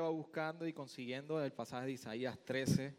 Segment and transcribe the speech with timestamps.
[0.00, 2.94] Va buscando y consiguiendo el pasaje de Isaías 13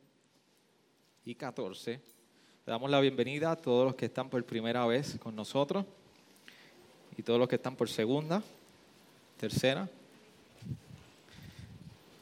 [1.26, 5.36] y 14, le damos la bienvenida a todos los que están por primera vez con
[5.36, 5.86] nosotros
[7.18, 8.44] y todos los que están por segunda,
[9.40, 9.90] tercera.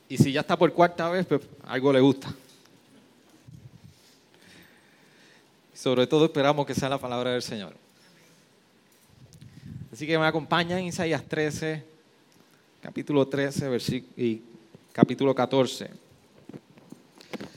[0.07, 2.33] Y si ya está por cuarta vez, pues algo le gusta.
[5.73, 7.73] Sobre todo esperamos que sea la palabra del Señor.
[9.91, 11.83] Así que me acompañan en Isaías 13,
[12.81, 14.50] capítulo 13 versículo,
[14.93, 15.89] capítulo 14.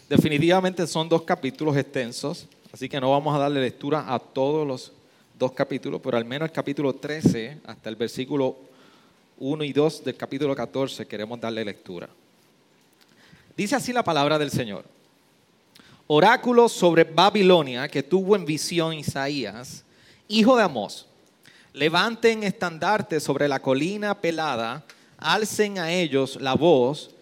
[0.09, 4.93] Definitivamente son dos capítulos extensos, así que no vamos a darle lectura a todos los
[5.39, 8.57] dos capítulos, pero al menos el capítulo 13 hasta el versículo
[9.39, 12.09] 1 y 2 del capítulo 14 queremos darle lectura.
[13.57, 14.85] Dice así la palabra del Señor.
[16.07, 19.85] Oráculo sobre Babilonia que tuvo en visión Isaías,
[20.29, 21.07] hijo de Amós.
[21.73, 24.85] Levanten estandarte sobre la colina pelada,
[25.19, 27.14] alcen a ellos la voz,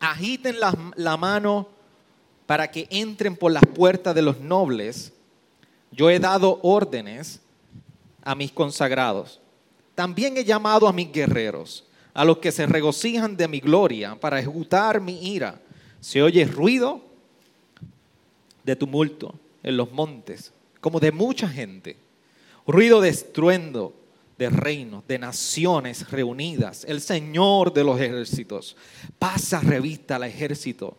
[0.00, 1.68] agiten la, mano
[2.46, 5.12] para que entren por las puertas de los nobles.
[5.90, 7.40] Yo he dado órdenes
[8.22, 9.40] a mis consagrados.
[9.94, 14.40] También he llamado a mis guerreros, a los que se regocijan de mi gloria, para
[14.40, 15.60] ejecutar mi ira.
[16.00, 17.02] Se oye ruido
[18.64, 21.96] de tumulto en los montes, como de mucha gente,
[22.66, 23.94] ruido de estruendo
[24.38, 26.84] de reinos, de naciones reunidas.
[26.88, 28.76] El Señor de los ejércitos
[29.18, 30.96] pasa revista al ejército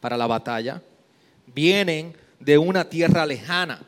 [0.00, 0.82] para la batalla.
[1.46, 3.86] Vienen de una tierra lejana,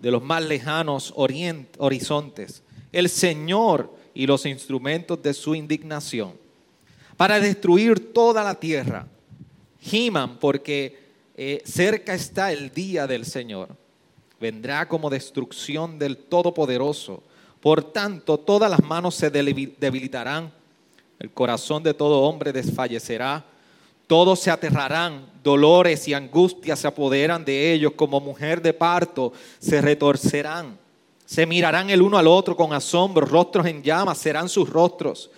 [0.00, 2.62] de los más lejanos horizontes.
[2.92, 6.32] El Señor y los instrumentos de su indignación
[7.16, 9.06] para destruir toda la tierra.
[9.80, 10.98] Giman porque
[11.36, 13.76] eh, cerca está el día del Señor.
[14.40, 17.22] Vendrá como destrucción del Todopoderoso.
[17.68, 20.50] Por tanto, todas las manos se debilitarán,
[21.18, 23.44] el corazón de todo hombre desfallecerá,
[24.06, 29.82] todos se aterrarán, dolores y angustias se apoderan de ellos, como mujer de parto se
[29.82, 30.78] retorcerán,
[31.26, 35.30] se mirarán el uno al otro con asombro, rostros en llamas serán sus rostros.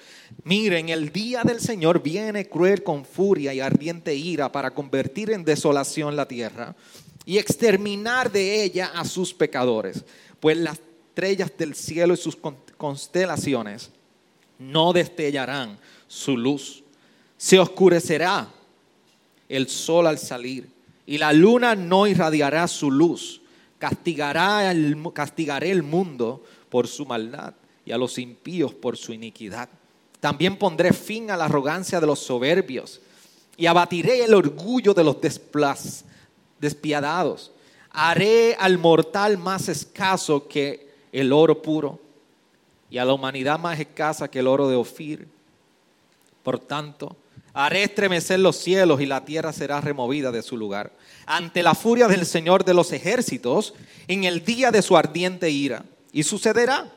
[0.44, 5.44] Miren, el día del Señor viene cruel con furia y ardiente ira para convertir en
[5.44, 6.76] desolación la tierra
[7.26, 10.04] y exterminar de ella a sus pecadores,
[10.38, 10.78] pues las
[11.10, 12.38] estrellas del cielo y sus
[12.76, 13.90] constelaciones
[14.60, 15.76] no destellarán
[16.06, 16.84] su luz.
[17.36, 18.48] Se oscurecerá
[19.48, 20.68] el sol al salir
[21.06, 23.40] y la luna no irradiará su luz.
[23.78, 27.54] Castigará el, castigaré el mundo por su maldad
[27.84, 29.68] y a los impíos por su iniquidad.
[30.20, 33.00] También pondré fin a la arrogancia de los soberbios
[33.56, 35.16] y abatiré el orgullo de los
[36.60, 37.50] despiadados.
[37.90, 41.98] Haré al mortal más escaso que el oro puro
[42.90, 45.28] y a la humanidad más escasa que el oro de Ofir.
[46.42, 47.16] Por tanto,
[47.52, 50.92] haré estremecer los cielos y la tierra será removida de su lugar
[51.26, 53.74] ante la furia del Señor de los ejércitos
[54.08, 55.84] en el día de su ardiente ira.
[56.12, 56.90] Y sucederá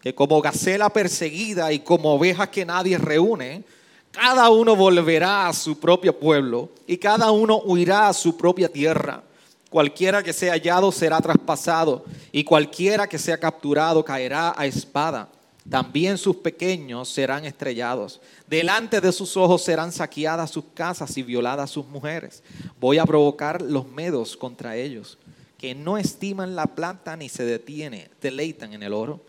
[0.00, 3.64] que como gacela perseguida y como oveja que nadie reúne,
[4.10, 9.22] cada uno volverá a su propio pueblo y cada uno huirá a su propia tierra.
[9.70, 15.28] Cualquiera que sea hallado será traspasado y cualquiera que sea capturado caerá a espada.
[15.68, 18.20] También sus pequeños serán estrellados.
[18.46, 22.42] Delante de sus ojos serán saqueadas sus casas y violadas sus mujeres.
[22.80, 25.18] Voy a provocar los medos contra ellos,
[25.58, 29.20] que no estiman la plata ni se detiene, deleitan en el oro.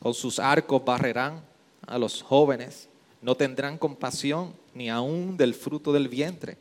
[0.00, 1.40] Con sus arcos barrerán
[1.86, 2.88] a los jóvenes.
[3.22, 6.56] No tendrán compasión ni aún del fruto del vientre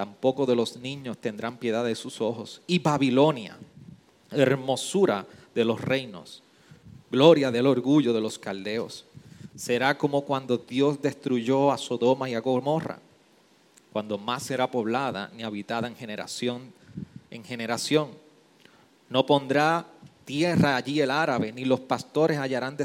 [0.00, 2.62] tampoco de los niños tendrán piedad de sus ojos.
[2.66, 3.58] Y Babilonia,
[4.30, 6.42] hermosura de los reinos,
[7.10, 9.04] gloria del orgullo de los caldeos,
[9.54, 12.98] será como cuando Dios destruyó a Sodoma y a Gomorra,
[13.92, 16.72] cuando más será poblada ni habitada en generación
[17.30, 18.08] en generación.
[19.10, 19.84] No pondrá
[20.24, 22.78] tierra allí el árabe, ni los pastores hallarán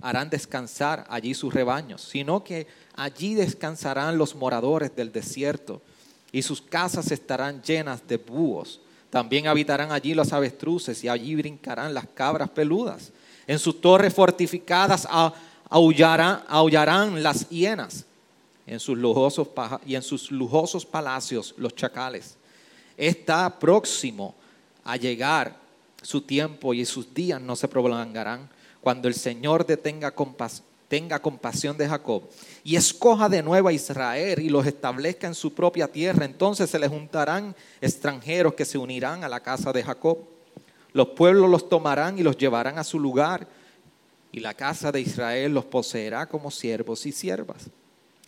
[0.00, 5.82] harán descansar allí sus rebaños, sino que allí descansarán los moradores del desierto
[6.32, 8.80] y sus casas estarán llenas de búhos.
[9.10, 13.12] También habitarán allí los avestruces y allí brincarán las cabras peludas.
[13.46, 15.08] En sus torres fortificadas
[15.68, 18.04] aullarán, aullarán las hienas
[18.66, 19.48] en sus lujosos
[19.84, 22.36] y en sus lujosos palacios los chacales.
[22.96, 24.34] Está próximo
[24.84, 25.56] a llegar
[26.02, 28.48] su tiempo y sus días no se prolongarán
[28.80, 30.12] cuando el Señor detenga
[30.90, 32.24] tenga compasión de Jacob
[32.64, 36.80] y escoja de nuevo a Israel y los establezca en su propia tierra, entonces se
[36.80, 40.18] le juntarán extranjeros que se unirán a la casa de Jacob.
[40.92, 43.46] Los pueblos los tomarán y los llevarán a su lugar
[44.32, 47.70] y la casa de Israel los poseerá como siervos y siervas.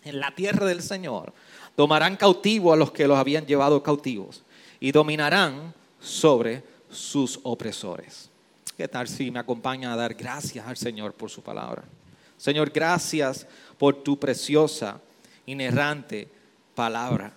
[0.04, 1.32] En la tierra del Señor
[1.74, 4.44] tomarán cautivo a los que los habían llevado cautivos
[4.78, 8.30] y dominarán sobre sus opresores.
[8.76, 11.82] ¿Qué tal si me acompaña a dar gracias al Señor por su palabra?
[12.42, 13.46] Señor, gracias
[13.78, 15.00] por tu preciosa,
[15.46, 16.26] inerrante
[16.74, 17.32] palabra,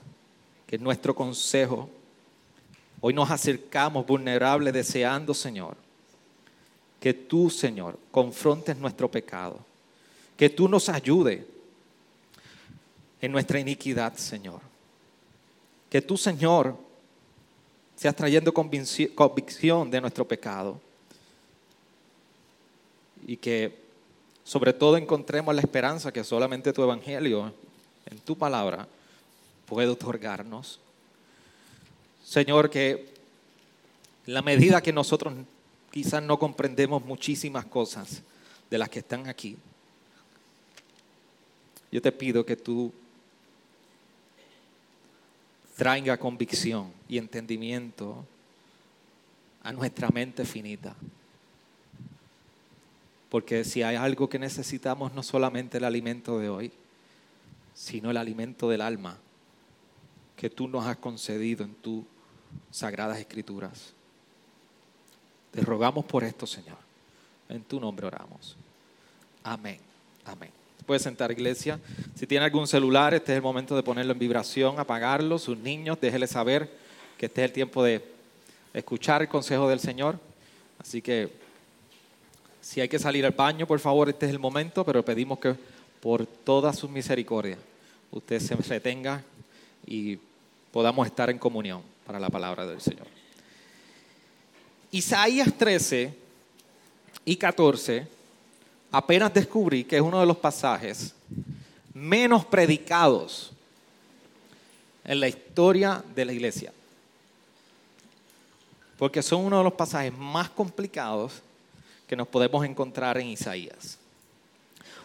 [0.65, 1.87] que es nuestro consejo.
[3.01, 5.77] Hoy nos acercamos vulnerables deseando, Señor,
[6.99, 9.59] que tú, Señor, confrontes nuestro pecado,
[10.35, 11.45] que tú nos ayudes
[13.21, 14.59] en nuestra iniquidad, Señor.
[15.87, 16.75] Que tú, Señor,
[17.95, 20.81] seas trayendo convicción de nuestro pecado
[23.27, 23.84] y que
[24.45, 27.51] sobre todo encontremos la esperanza que solamente tu evangelio,
[28.05, 28.87] en tu palabra,
[29.65, 30.79] puede otorgarnos.
[32.23, 33.09] Señor, que
[34.27, 35.33] en la medida que nosotros
[35.91, 38.21] quizás no comprendemos muchísimas cosas
[38.69, 39.57] de las que están aquí,
[41.91, 42.93] yo te pido que tú
[45.75, 48.23] traiga convicción y entendimiento
[49.63, 50.95] a nuestra mente finita.
[53.35, 56.71] Porque si hay algo que necesitamos, no solamente el alimento de hoy,
[57.73, 59.17] sino el alimento del alma
[60.37, 62.05] que tú nos has concedido en tus
[62.71, 63.91] sagradas escrituras.
[65.51, 66.77] Te rogamos por esto, Señor.
[67.49, 68.55] En tu nombre oramos.
[69.43, 69.79] Amén.
[70.23, 70.51] Amén.
[70.85, 71.77] Puede sentar, iglesia.
[72.13, 75.39] Si tiene algún celular, este es el momento de ponerlo en vibración, apagarlo.
[75.39, 76.71] Sus niños, déjele saber
[77.17, 78.01] que este es el tiempo de
[78.73, 80.21] escuchar el consejo del Señor.
[80.79, 81.43] Así que
[82.65, 85.55] si hay que salir al baño, por favor, este es el momento, pero pedimos que
[86.01, 87.59] por toda su misericordia
[88.09, 89.21] usted se retenga
[89.85, 90.17] y
[90.71, 93.05] podamos estar en comunión para la palabra del Señor.
[94.89, 96.11] Isaías 13
[97.23, 98.07] y 14,
[98.91, 101.13] apenas descubrí que es uno de los pasajes
[101.93, 103.51] menos predicados
[105.03, 106.73] en la historia de la iglesia.
[108.97, 111.43] Porque son uno de los pasajes más complicados
[112.07, 113.97] que nos podemos encontrar en Isaías.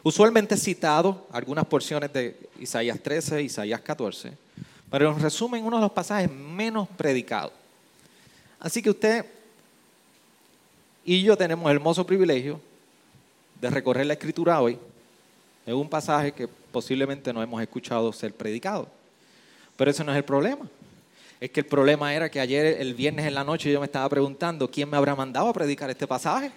[0.02, 4.32] Usualmente citado algunas porciones de Isaías 13, Isaías 14,
[4.91, 7.52] pero en resumen uno de los pasajes menos predicados.
[8.58, 9.26] Así que usted
[11.05, 12.61] y yo tenemos el hermoso privilegio
[13.61, 14.79] de recorrer la escritura hoy
[15.67, 18.88] en un pasaje que posiblemente no hemos escuchado ser predicado.
[19.76, 20.69] Pero ese no es el problema.
[21.41, 24.08] Es que el problema era que ayer, el viernes en la noche, yo me estaba
[24.08, 26.52] preguntando quién me habrá mandado a predicar este pasaje.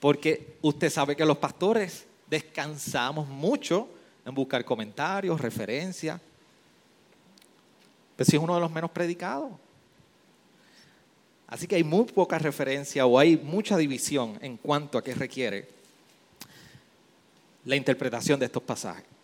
[0.00, 3.88] Porque usted sabe que los pastores descansamos mucho
[4.24, 6.20] en buscar comentarios, referencias.
[8.16, 9.50] Pero si es uno de los menos predicados.
[11.46, 15.66] Así que hay muy poca referencia o hay mucha división en cuanto a qué requiere
[17.64, 19.17] la interpretación de estos pasajes.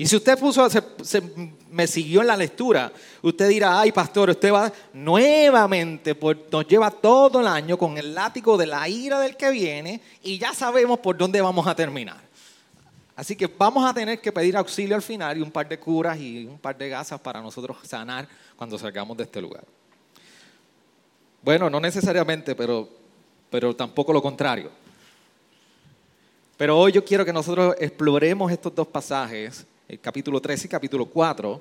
[0.00, 1.22] Y si usted puso, se,
[1.70, 2.90] me siguió en la lectura,
[3.20, 6.16] usted dirá, ay pastor, usted va nuevamente,
[6.50, 10.38] nos lleva todo el año con el látigo de la ira del que viene y
[10.38, 12.16] ya sabemos por dónde vamos a terminar.
[13.14, 16.18] Así que vamos a tener que pedir auxilio al final y un par de curas
[16.18, 18.26] y un par de gasas para nosotros sanar
[18.56, 19.64] cuando salgamos de este lugar.
[21.42, 22.88] Bueno, no necesariamente, pero,
[23.50, 24.70] pero tampoco lo contrario.
[26.56, 31.06] Pero hoy yo quiero que nosotros exploremos estos dos pasajes el capítulo 3 y capítulo
[31.06, 31.60] 4,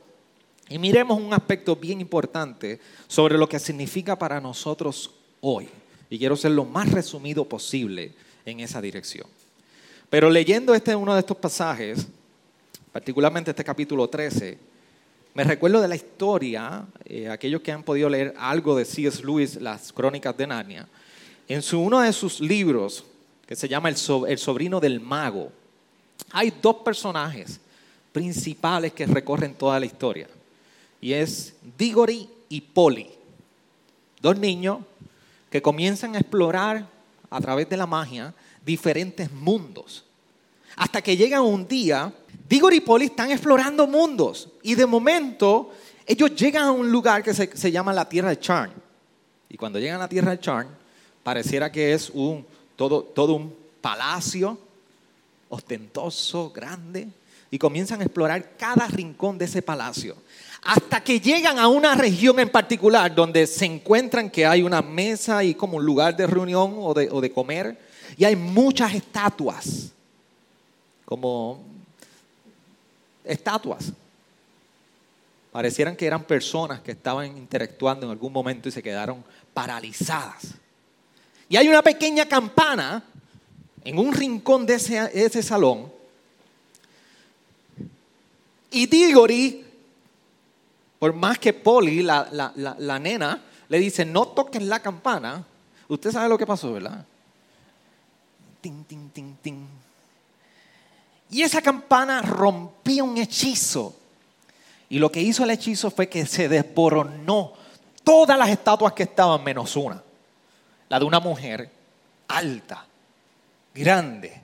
[0.70, 5.10] y miremos un aspecto bien importante sobre lo que significa para nosotros
[5.42, 5.68] hoy.
[6.12, 8.14] Y quiero ser lo más resumido posible
[8.46, 9.26] en esa dirección.
[10.12, 12.08] Pero leyendo este uno de estos pasajes,
[12.92, 14.60] particularmente este capítulo 13,
[15.34, 19.24] me recuerdo de la historia, eh, aquellos que han podido leer algo de C.S.
[19.24, 20.88] Lewis, las crónicas de Narnia,
[21.48, 23.06] en su, uno de sus libros,
[23.48, 23.98] que se llama el
[24.38, 25.52] sobrino del mago,
[26.32, 27.60] hay dos personajes
[28.12, 30.28] principales que recorren toda la historia.
[31.02, 33.10] Y es Diggory y Polly,
[34.22, 34.80] dos niños
[35.50, 36.88] que comienzan a explorar
[37.30, 38.34] a través de la magia
[38.66, 40.06] diferentes mundos.
[40.76, 42.14] Hasta que llegan un día,
[42.48, 45.72] Diggory y Polly están explorando mundos y de momento
[46.06, 48.72] ellos llegan a un lugar que se, llama la Tierra de Charn.
[49.48, 50.68] Y cuando llegan a la Tierra de Charn,
[51.24, 54.58] pareciera que es un todo, todo un palacio
[55.50, 57.08] ostentoso, grande,
[57.52, 60.16] y comienzan a explorar cada rincón de ese palacio.
[60.64, 65.44] Hasta que llegan a una región en particular donde se encuentran que hay una mesa
[65.44, 67.78] y como un lugar de reunión o de, comer,
[68.18, 69.92] y hay muchas estatuas,
[71.06, 71.64] como
[73.24, 73.94] estatuas.
[75.52, 80.54] Parecieran que eran personas que estaban interactuando en algún momento y se quedaron paralizadas.
[81.48, 83.04] Y hay una pequeña campana
[83.84, 85.92] en un rincón de ese, salón.
[88.72, 89.66] Y Digori,
[91.00, 95.46] por más que Polly, la, nena, le dice, no toquen la campana,
[95.88, 97.06] usted sabe lo que pasó, ¿verdad?
[98.62, 99.68] Ting, ting, ting, ting.
[101.32, 103.96] Y esa campana rompió un hechizo.
[104.90, 107.54] Y lo que hizo el hechizo fue que se desboronó
[108.04, 110.02] todas las estatuas que estaban menos una.
[110.90, 111.70] La de una mujer
[112.28, 112.86] alta,
[113.74, 114.42] grande,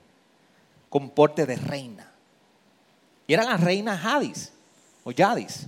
[0.88, 2.05] con porte de reina.
[3.26, 4.52] Y era la reina Hadis
[5.04, 5.66] o Yadis.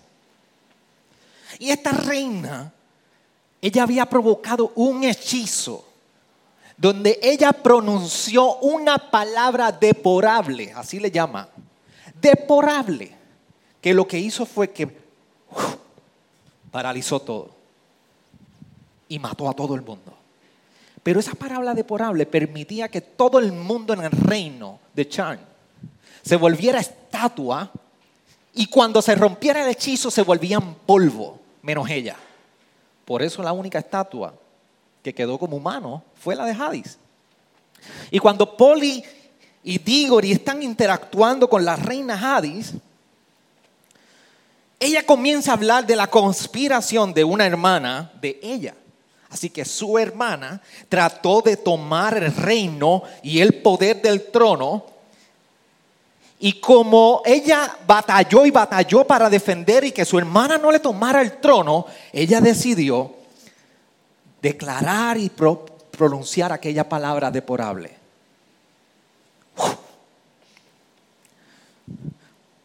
[1.59, 2.73] Y esta reina,
[3.61, 5.85] ella había provocado un hechizo
[6.77, 11.49] donde ella pronunció una palabra deporable, así le llama,
[12.21, 13.13] deporable,
[13.81, 14.89] que lo que hizo fue que
[16.71, 17.51] paralizó todo
[19.09, 20.15] y mató a todo el mundo.
[21.03, 25.41] Pero esa palabra deporable permitía que todo el mundo en el reino de Chan
[26.29, 27.73] se volviera estatua
[28.53, 32.17] y cuando se rompiera el hechizo se volvían polvo, menos ella.
[33.07, 34.35] Por eso la única estatua
[35.03, 36.99] que quedó como humano fue la de Hadis.
[38.11, 39.03] Y cuando Poli
[39.65, 42.75] y Digori están interactuando con la reina Hadis,
[44.79, 48.75] ella comienza a hablar de la conspiración de una hermana de ella.
[49.31, 54.98] Así que su hermana trató de tomar el reino y el poder del trono.
[56.41, 61.21] Y como ella batalló y batalló para defender y que su hermana no le tomara
[61.21, 63.15] el trono, ella decidió
[64.41, 67.97] declarar y pronunciar aquella palabra deporable.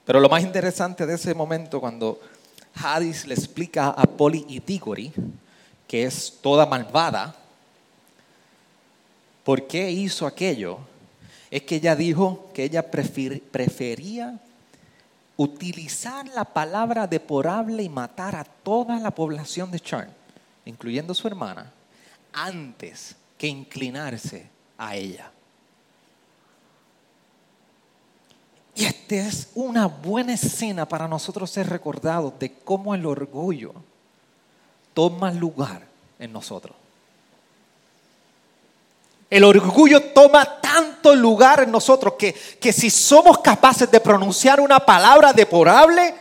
[0.06, 2.20] Pero lo más interesante de ese momento cuando
[2.75, 5.12] Hadis le explica a Poli y Tigori
[5.88, 7.36] que es toda malvada,
[9.44, 10.80] ¿por qué hizo aquello?
[11.53, 14.39] Es que ella dijo que ella prefería
[15.38, 20.10] utilizar la palabra deporable y matar a toda la población de Charn,
[20.65, 21.72] incluyendo su hermana,
[22.33, 25.29] antes que inclinarse a ella.
[28.74, 33.75] Y esta es una buena escena para nosotros ser recordados de cómo el orgullo
[34.95, 35.86] toma lugar
[36.17, 36.75] en nosotros.
[39.34, 44.80] El orgullo toma tanto lugar en nosotros que, que si somos capaces de pronunciar una
[44.80, 46.13] palabra deplorable,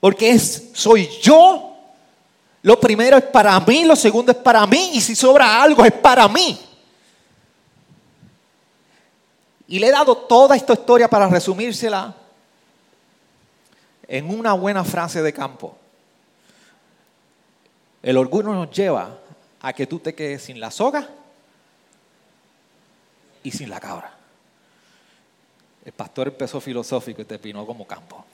[0.00, 1.76] porque es soy yo,
[2.62, 5.92] lo primero es para mí, lo segundo es para mí, y si sobra algo es
[5.92, 6.58] para mí.
[9.66, 12.14] Y le he dado toda esta historia para resumírsela
[14.06, 15.76] en una buena frase de campo.
[18.02, 19.27] El orgullo nos lleva
[19.68, 21.06] a que tú te quedes sin la soga
[23.42, 24.14] y sin la cabra.
[25.84, 28.24] El pastor empezó filosófico y terminó como campo.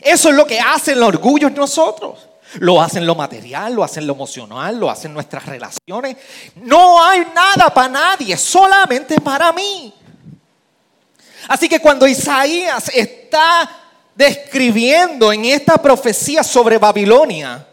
[0.00, 2.28] Eso es lo que hace el orgullo en nosotros.
[2.54, 6.16] Lo hacen lo material, lo hacen lo emocional, lo hacen nuestras relaciones.
[6.56, 9.94] No hay nada para nadie, solamente para mí.
[11.46, 13.70] Así que cuando Isaías está
[14.16, 17.67] describiendo en esta profecía sobre Babilonia.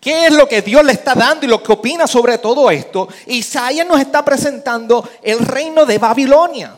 [0.00, 3.08] ¿Qué es lo que Dios le está dando y lo que opina sobre todo esto?
[3.26, 6.76] Isaías nos está presentando el reino de Babilonia.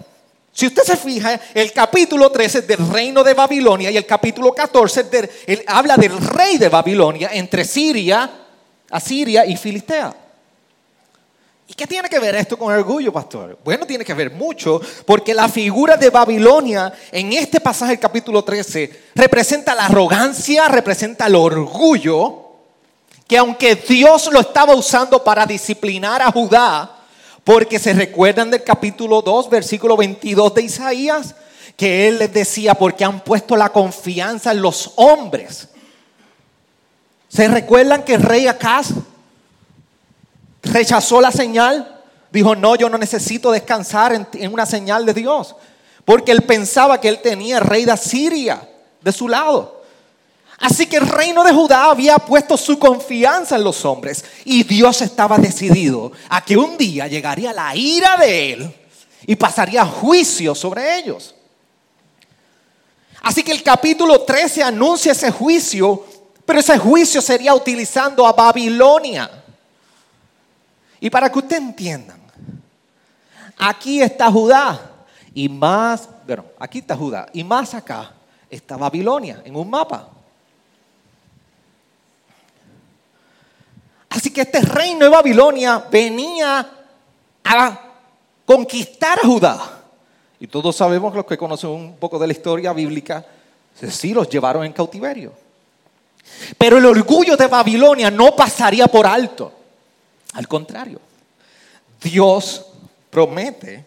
[0.53, 5.07] Si usted se fija, el capítulo 13 del reino de Babilonia y el capítulo 14
[5.67, 8.31] habla del rey de Babilonia entre Siria,
[8.91, 10.15] Asiria y Filistea.
[11.69, 13.57] ¿Y qué tiene que ver esto con orgullo, pastor?
[13.63, 18.43] Bueno, tiene que ver mucho, porque la figura de Babilonia en este pasaje del capítulo
[18.43, 22.50] 13 representa la arrogancia, representa el orgullo,
[23.31, 26.97] que aunque Dios lo estaba usando para disciplinar a Judá,
[27.45, 31.37] porque se recuerdan del capítulo 2, versículo 22 de Isaías,
[31.77, 35.69] que él les decía, porque han puesto la confianza en los hombres.
[37.29, 38.89] ¿Se recuerdan que el rey Acaz
[40.65, 42.01] rechazó la señal,
[42.33, 45.55] dijo, no, yo no necesito descansar en, una señal de Dios,
[46.05, 48.69] porque él pensaba que él tenía el rey de Asiria
[49.01, 49.80] de su lado.
[50.61, 55.01] Así que el reino de Judá había puesto su confianza en los hombres y Dios
[55.01, 58.75] estaba decidido a que un día llegaría la ira de él
[59.27, 61.35] y pasaría juicio sobre ellos.
[63.23, 66.05] Así que el capítulo 13 anuncia ese juicio,
[66.45, 69.31] pero ese juicio sería utilizando a Babilonia.
[71.01, 72.21] Y para que usted entiendan,
[73.57, 78.13] aquí está Judá y más, bueno, aquí está Judá y más acá
[78.51, 80.20] está Babilonia en un mapa.
[84.11, 86.69] Así que este reino de Babilonia venía
[87.45, 87.81] a
[88.45, 89.81] conquistar a Judá.
[90.41, 93.25] Y todos sabemos, los que conocen un poco de la historia bíblica,
[93.89, 95.33] sí los llevaron en cautiverio.
[96.59, 99.53] Pero el orgullo de Babilonia no pasaría por alto.
[100.33, 101.01] Al contrario,
[102.03, 102.67] Dios
[103.11, 103.85] promete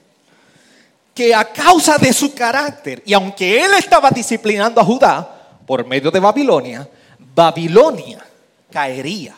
[1.14, 6.10] que a causa de su carácter, y aunque él estaba disciplinando a Judá por medio
[6.10, 6.88] de Babilonia,
[7.36, 8.26] Babilonia
[8.72, 9.36] caería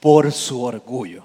[0.00, 1.24] por su orgullo.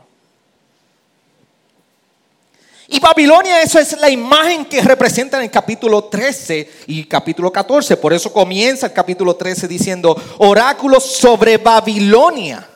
[2.88, 7.98] Y Babilonia, eso es la imagen que representa en el capítulo 13 y capítulo 14.
[7.98, 12.70] Por eso comienza el capítulo 13 diciendo, oráculos sobre Babilonia.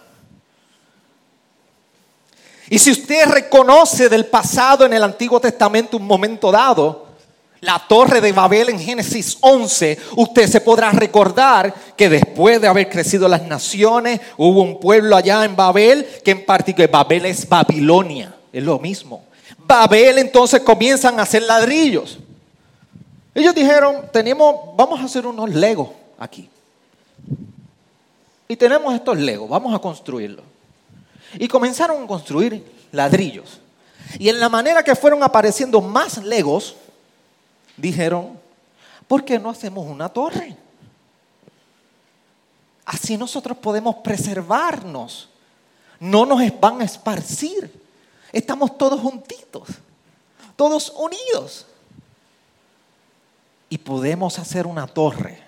[2.69, 7.08] Y si usted reconoce del pasado en el Antiguo Testamento un momento dado,
[7.61, 12.89] la torre de Babel en Génesis 11, usted se podrá recordar que después de haber
[12.89, 18.33] crecido las naciones, hubo un pueblo allá en Babel, que en particular Babel es Babilonia,
[18.53, 19.23] es lo mismo.
[19.57, 22.19] Babel entonces comienzan a hacer ladrillos.
[23.35, 26.49] Ellos dijeron, tenemos, vamos a hacer unos legos aquí.
[28.47, 30.43] Y tenemos estos legos, vamos a construirlos.
[31.37, 33.59] Y comenzaron a construir ladrillos.
[34.17, 36.75] Y en la manera que fueron apareciendo más legos,
[37.79, 38.39] dijeron,
[39.07, 40.55] ¿por qué no hacemos una torre?
[42.89, 45.29] Así nosotros podemos preservarnos.
[45.99, 47.71] No nos van a esparcir.
[48.31, 49.67] Estamos todos juntitos,
[50.55, 51.67] todos unidos.
[53.69, 55.39] Y podemos hacer una torre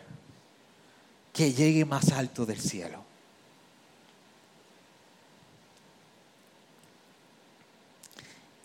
[1.34, 3.04] que llegue más alto del cielo.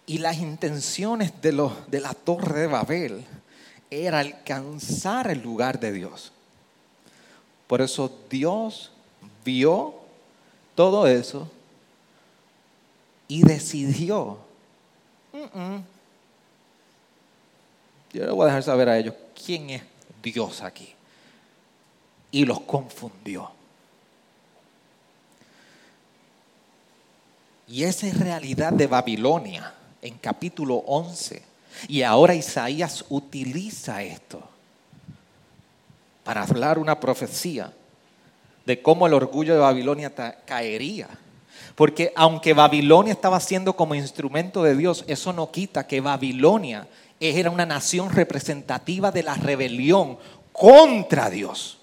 [0.04, 3.26] Y las intenciones de, de la torre de Babel
[3.90, 6.32] era alcanzar el lugar de Dios.
[7.66, 8.90] Por eso Dios
[9.44, 9.94] vio
[10.74, 11.50] todo eso
[13.28, 14.38] y decidió,
[18.12, 19.82] yo le voy a dejar saber a ellos quién es
[20.22, 20.92] Dios aquí.
[22.30, 23.50] Y los confundió.
[27.68, 31.55] Y esa es realidad de Babilonia en capítulo 11
[31.88, 34.42] y ahora Isaías utiliza esto
[36.24, 37.72] para hablar una profecía
[38.64, 40.12] de cómo el orgullo de Babilonia
[40.44, 41.08] caería.
[41.76, 46.88] Porque aunque Babilonia estaba siendo como instrumento de Dios, eso no quita que Babilonia
[47.20, 50.18] era una nación representativa de la rebelión
[50.52, 51.78] contra Dios.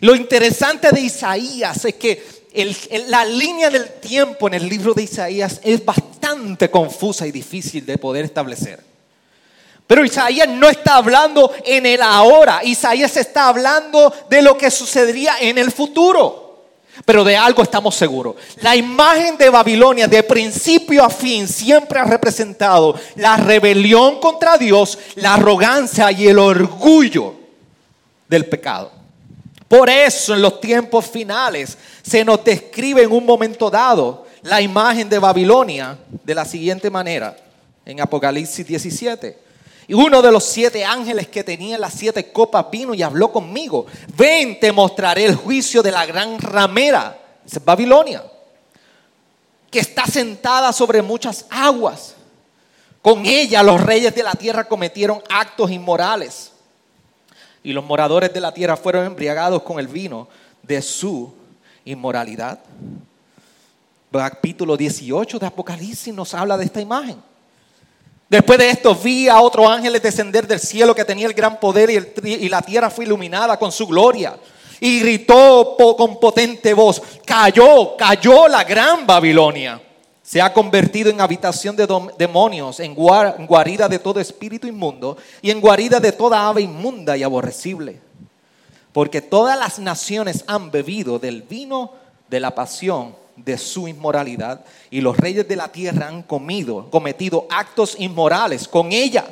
[0.00, 2.24] Lo interesante de Isaías es que
[3.08, 6.17] la línea del tiempo en el libro de Isaías es bastante
[6.70, 8.82] confusa y difícil de poder establecer.
[9.86, 15.36] Pero Isaías no está hablando en el ahora, Isaías está hablando de lo que sucedería
[15.40, 16.44] en el futuro.
[17.04, 18.36] Pero de algo estamos seguros.
[18.60, 24.98] La imagen de Babilonia de principio a fin siempre ha representado la rebelión contra Dios,
[25.14, 27.34] la arrogancia y el orgullo
[28.28, 28.92] del pecado.
[29.68, 35.08] Por eso en los tiempos finales se nos describe en un momento dado la imagen
[35.08, 37.36] de Babilonia de la siguiente manera,
[37.84, 39.38] en Apocalipsis 17.
[39.88, 43.86] Y uno de los siete ángeles que tenía las siete copas vino y habló conmigo.
[44.16, 48.22] Ven, te mostraré el juicio de la gran ramera, es Babilonia,
[49.70, 52.14] que está sentada sobre muchas aguas.
[53.00, 56.52] Con ella los reyes de la tierra cometieron actos inmorales
[57.62, 60.28] y los moradores de la tierra fueron embriagados con el vino
[60.62, 61.32] de su
[61.84, 62.58] inmoralidad.
[64.10, 67.16] Capítulo 18 de Apocalipsis nos habla de esta imagen.
[68.28, 71.90] Después de esto vi a otro ángel descender del cielo que tenía el gran poder
[71.90, 74.38] y, y la tierra fue iluminada con su gloria.
[74.80, 79.82] Y gritó con potente voz, cayó, cayó la gran Babilonia
[80.28, 85.58] se ha convertido en habitación de demonios, en guarida de todo espíritu inmundo y en
[85.58, 87.98] guarida de toda ave inmunda y aborrecible.
[88.92, 91.92] Porque todas las naciones han bebido del vino
[92.28, 97.46] de la pasión de su inmoralidad y los reyes de la tierra han comido, cometido
[97.50, 99.24] actos inmorales con ella.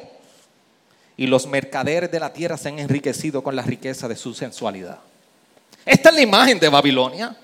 [1.16, 4.98] Y los mercaderes de la tierra se han enriquecido con la riqueza de su sensualidad.
[5.84, 7.36] Esta es la imagen de Babilonia.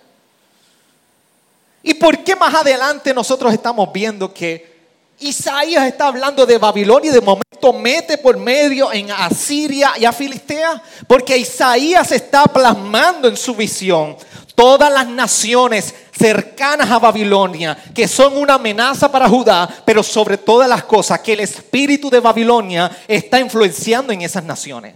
[1.83, 4.73] ¿Y por qué más adelante nosotros estamos viendo que
[5.21, 10.13] Isaías está hablando de Babilonia y de momento mete por medio en Asiria y a
[10.13, 10.83] Filistea?
[11.07, 14.17] Porque Isaías está plasmando en su visión
[14.55, 20.69] todas las naciones cercanas a Babilonia, que son una amenaza para Judá, pero sobre todas
[20.69, 24.95] las cosas, que el espíritu de Babilonia está influenciando en esas naciones.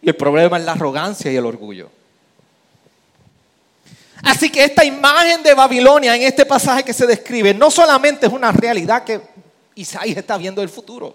[0.00, 1.90] Y el problema es la arrogancia y el orgullo.
[4.22, 8.32] Así que esta imagen de Babilonia en este pasaje que se describe no solamente es
[8.32, 9.20] una realidad que
[9.74, 11.14] Isaías está viendo del futuro,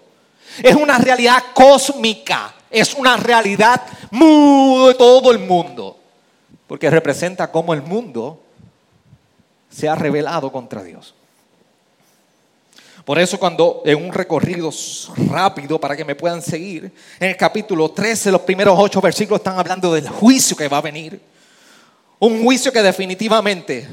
[0.62, 5.99] es una realidad cósmica, es una realidad de todo el mundo,
[6.70, 8.40] porque representa cómo el mundo
[9.72, 11.16] se ha rebelado contra Dios.
[13.04, 14.70] Por eso cuando en un recorrido
[15.28, 19.58] rápido para que me puedan seguir, en el capítulo 13, los primeros ocho versículos están
[19.58, 21.20] hablando del juicio que va a venir.
[22.20, 23.88] Un juicio que definitivamente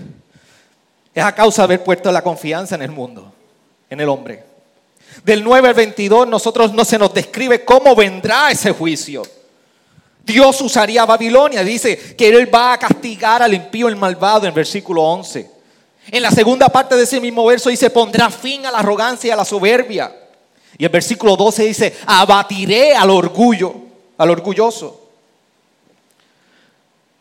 [1.15, 3.33] es a causa de haber puesto la confianza en el mundo,
[3.89, 4.43] en el hombre.
[5.23, 9.23] Del 9 al 22 nosotros no se nos describe cómo vendrá ese juicio.
[10.27, 15.01] Dios usaría Babilonia, dice que Él va a castigar al impío, el malvado, en versículo
[15.01, 15.49] 11.
[16.11, 19.31] En la segunda parte de ese mismo verso dice, pondrá fin a la arrogancia y
[19.31, 20.13] a la soberbia.
[20.77, 23.73] Y el versículo 12 dice, abatiré al orgullo,
[24.17, 25.05] al orgulloso.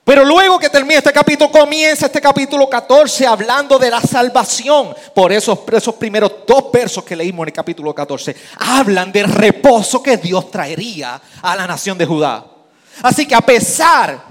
[0.02, 4.94] Pero luego que termina este capítulo, comienza este capítulo 14 hablando de la salvación.
[5.14, 10.02] Por esos, esos primeros dos versos que leímos en el capítulo 14, hablan del reposo
[10.02, 12.55] que Dios traería a la nación de Judá.
[13.02, 14.22] Así que a pesar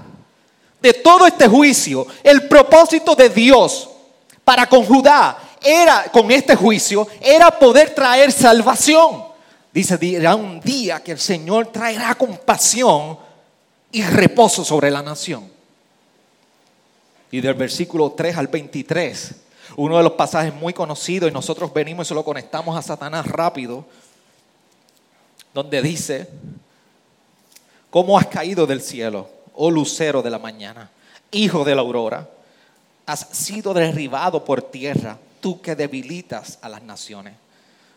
[0.80, 3.90] de todo este juicio, el propósito de Dios
[4.44, 9.24] para con Judá era, con este juicio, era poder traer salvación.
[9.72, 13.18] Dice, dirá un día que el Señor traerá compasión
[13.92, 15.50] y reposo sobre la nación.
[17.30, 19.34] Y del versículo 3 al 23,
[19.76, 23.26] uno de los pasajes muy conocidos, y nosotros venimos y se lo conectamos a Satanás
[23.26, 23.84] rápido,
[25.52, 26.28] donde dice,
[27.96, 30.90] ¿cómo has caído del cielo, oh lucero de la mañana,
[31.30, 32.28] hijo de la aurora?
[33.06, 37.32] Has sido derribado por tierra, tú que debilitas a las naciones.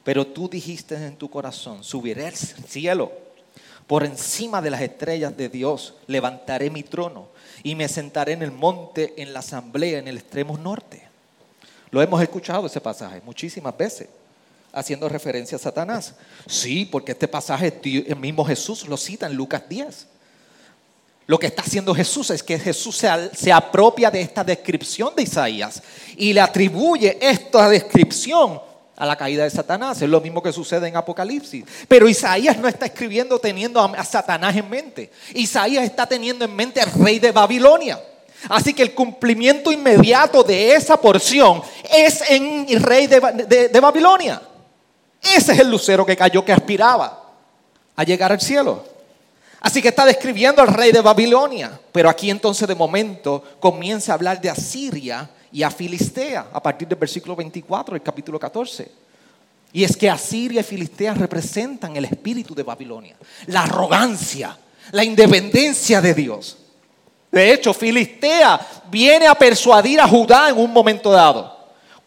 [0.06, 3.12] Pero tú dijiste en tu corazón, subiré al cielo,
[3.88, 7.28] por encima de las estrellas de Dios, levantaré mi trono
[7.62, 11.06] y me sentaré en el monte, en la asamblea, en el extremo norte.
[11.92, 14.08] Lo hemos escuchado ese pasaje muchísimas veces,
[14.74, 16.16] haciendo referencia a Satanás.
[16.48, 20.08] Sí, porque este pasaje el mismo Jesús lo cita en Lucas 10.
[21.28, 25.22] Lo que está haciendo Jesús es que Jesús se, se, apropia de esta descripción de
[25.22, 25.84] Isaías
[26.18, 28.60] y le atribuye esta descripción
[28.96, 30.02] a la caída de Satanás.
[30.02, 31.64] Es lo mismo que sucede en Apocalipsis.
[31.88, 35.12] Pero Isaías no está escribiendo teniendo a Satanás en mente.
[35.36, 38.02] Isaías está teniendo en mente al rey de Babilonia.
[38.50, 41.62] Así que el cumplimiento inmediato de esa porción
[41.96, 44.42] es en el rey de, de Babilonia.
[45.22, 47.24] Ese es el lucero que cayó, que aspiraba
[47.96, 48.86] a llegar al cielo.
[49.62, 51.80] Así que está describiendo al rey de Babilonia.
[51.92, 56.88] Pero aquí entonces de momento comienza a hablar de Asiria y a Filistea a partir
[56.88, 58.90] del versículo 24 del capítulo 14.
[59.74, 63.16] Y es que Asiria y Filistea representan el espíritu de Babilonia,
[63.48, 64.58] la arrogancia,
[64.92, 66.58] la independencia de Dios.
[67.32, 71.59] De hecho, Filistea viene a persuadir a Judá en un momento dado.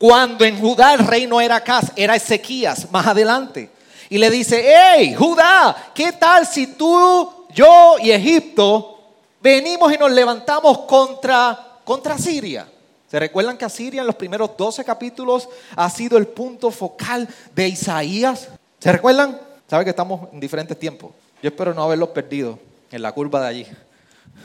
[0.02, 3.70] Cuando en Judá el rey no era Acaz, era Ezequías, más adelante.
[4.10, 8.98] Y le dice, hey, Judá, ¿qué tal si tú, yo y Egipto
[9.40, 12.66] venimos y nos levantamos contra, contra Siria?
[13.08, 17.68] ¿Se recuerdan que Asiria en los primeros 12 capítulos ha sido el punto focal de
[17.68, 18.48] Isaías?
[18.80, 19.40] ¿Se recuerdan?
[19.70, 21.12] Saben que estamos en diferentes tiempos.
[21.40, 22.58] Yo espero no haberlos perdido
[22.90, 23.66] en la curva de allí,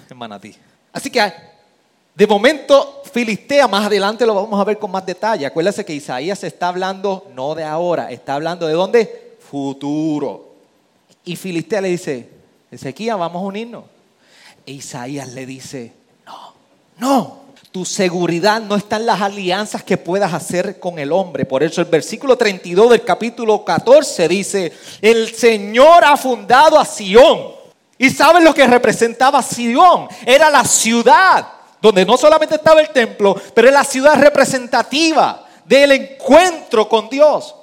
[0.07, 0.55] en Manatí.
[0.93, 1.19] Así que
[2.17, 5.45] de momento, Filistea, más adelante lo vamos a ver con más detalle.
[5.45, 9.38] Acuérdense que Isaías está hablando no de ahora, está hablando de dónde?
[9.51, 10.56] Futuro.
[11.23, 12.27] Y Filistea le dice,
[12.71, 13.84] Ezequiel, vamos a unirnos.
[14.65, 15.93] E Isaías le dice,
[16.25, 16.53] no,
[16.97, 21.45] no, tu seguridad no está en las alianzas que puedas hacer con el hombre.
[21.45, 27.56] Por eso el versículo 32 del capítulo 14 dice, el Señor ha fundado a Sión.
[27.99, 30.08] ¿Y saben lo que representaba Sión?
[30.25, 35.91] Era la ciudad donde no solamente estaba el templo, pero era la ciudad representativa del
[35.91, 37.55] encuentro con Dios,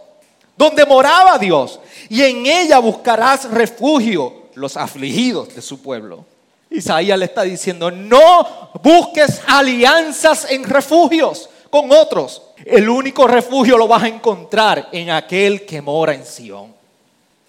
[0.56, 1.80] donde moraba Dios.
[2.08, 6.24] Y en ella buscarás refugio los afligidos de su pueblo.
[6.70, 12.42] Isaías le está diciendo, no busques alianzas en refugios con otros.
[12.64, 16.74] El único refugio lo vas a encontrar en aquel que mora en Sión.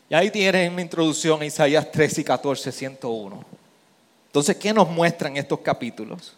[0.09, 3.43] Y ahí tienen mi introducción a Isaías 13 y 14, 101.
[4.27, 6.33] Entonces, ¿qué nos muestran estos capítulos?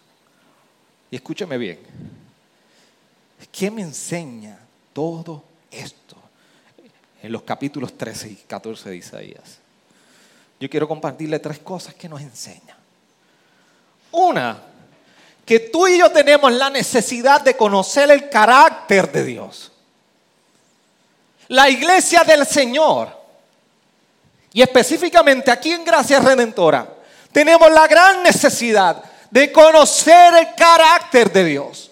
[1.09, 1.79] Y escúcheme bien.
[3.51, 4.57] ¿Qué me enseña
[4.93, 6.15] todo esto
[7.21, 9.59] en los capítulos 13 y 14 de Isaías?
[10.59, 12.75] Yo quiero compartirle tres cosas que nos enseña.
[14.11, 14.61] Una,
[15.45, 19.71] que tú y yo tenemos la necesidad de conocer el carácter de Dios.
[21.49, 23.15] La iglesia del Señor,
[24.51, 26.87] y específicamente aquí en Gracia Redentora,
[27.31, 31.91] tenemos la gran necesidad de conocer el carácter de Dios.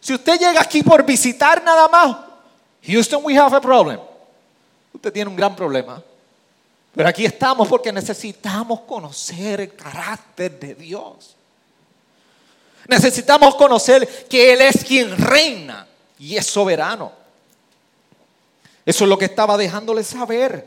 [0.00, 2.16] Si usted llega aquí por visitar nada más,
[2.86, 4.00] Houston, we have a problem.
[4.92, 6.02] Usted tiene un gran problema.
[6.94, 11.36] Pero aquí estamos porque necesitamos conocer el carácter de Dios.
[12.88, 15.86] Necesitamos conocer que Él es quien reina
[16.18, 17.12] y es soberano.
[18.86, 20.64] Eso es lo que estaba dejándole saber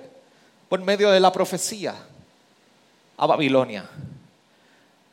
[0.68, 1.96] por medio de la profecía
[3.18, 3.90] a Babilonia.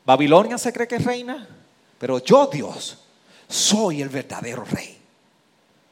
[0.06, 1.48] Babilonia se cree que es reina,
[1.98, 2.96] pero yo Dios
[3.48, 4.96] soy el verdadero rey.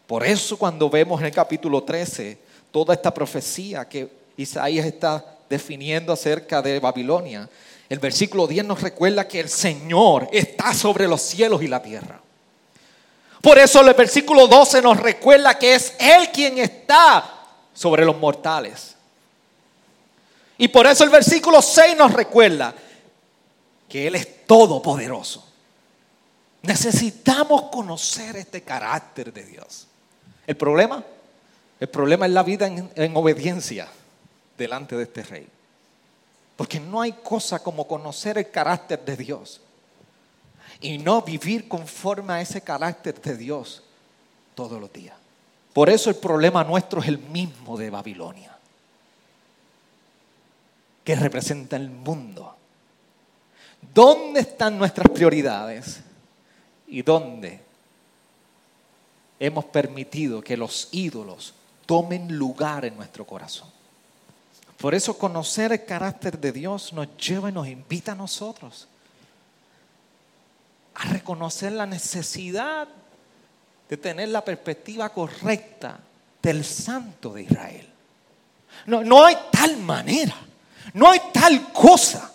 [0.07, 2.39] Por eso cuando vemos en el capítulo 13
[2.71, 7.49] toda esta profecía que Isaías está definiendo acerca de Babilonia,
[7.89, 12.21] el versículo 10 nos recuerda que el Señor está sobre los cielos y la tierra.
[13.43, 17.25] Por eso el versículo 12 nos recuerda que es Él quien está
[17.75, 18.95] sobre los mortales.
[20.57, 22.73] Y por eso el versículo 6 nos recuerda
[23.95, 25.47] que Él es todopoderoso.
[26.63, 29.87] Necesitamos conocer este carácter de Dios.
[30.49, 31.05] El problema,
[31.79, 33.87] el problema es la vida en, en obediencia
[34.59, 35.47] delante de este rey.
[36.57, 39.61] Porque no hay cosa como conocer el carácter de Dios
[40.81, 43.85] y no vivir conforme a ese carácter de Dios
[44.57, 45.15] todos los días.
[45.73, 48.59] Por eso el problema nuestro es el mismo de Babilonia
[51.05, 52.54] que representa el mundo.
[53.95, 56.01] ¿Dónde están nuestras prioridades?
[56.89, 57.63] ¿Y dónde
[59.39, 61.55] hemos permitido que los ídolos
[61.87, 63.69] tomen lugar en nuestro corazón?
[64.79, 68.89] Por eso conocer el carácter de Dios nos lleva y nos invita a nosotros
[70.97, 72.89] a reconocer la necesidad
[73.89, 75.99] de tener la perspectiva correcta
[76.43, 77.89] del Santo de Israel.
[78.87, 80.37] No, no hay tal manera
[80.93, 82.31] no hay tal cosa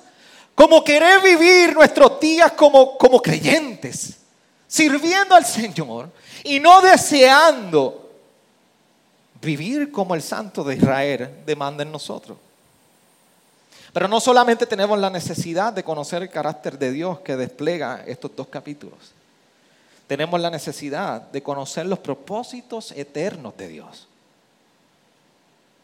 [0.60, 4.18] como querer vivir nuestros días como, como creyentes,
[4.68, 6.10] sirviendo al Señor
[6.44, 8.12] y no deseando
[9.42, 12.38] vivir como el Santo de Israel demanda en nosotros.
[13.94, 18.36] Pero no solamente tenemos la necesidad de conocer el carácter de Dios que despliega estos
[18.36, 19.00] dos capítulos,
[20.08, 24.10] tenemos la necesidad de conocer los propósitos eternos de Dios.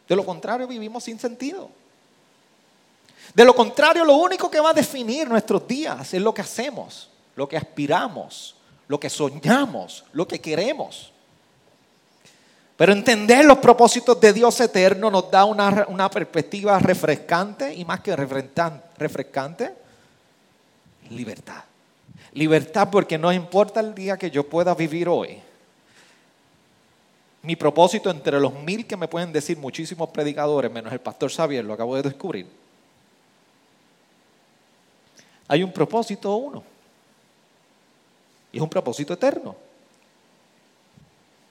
[0.10, 1.70] De lo contrario, vivimos sin sentido.
[3.34, 7.10] De lo contrario, lo único que va a definir nuestros días es lo que hacemos,
[7.36, 8.56] lo que aspiramos,
[8.88, 11.12] lo que soñamos, lo que queremos.
[12.78, 18.16] Pero entender los propósitos de Dios eterno nos da una, perspectiva refrescante y más que
[18.16, 19.74] refrescante,
[21.10, 21.64] libertad.
[22.34, 25.42] Libertad porque no importa el día que yo pueda vivir hoy.
[27.44, 31.64] Mi propósito entre los mil que me pueden decir muchísimos predicadores, menos el pastor Xavier,
[31.64, 32.65] lo acabo de descubrir
[35.48, 36.64] hay un propósito uno.
[38.52, 39.56] Y es un propósito eterno.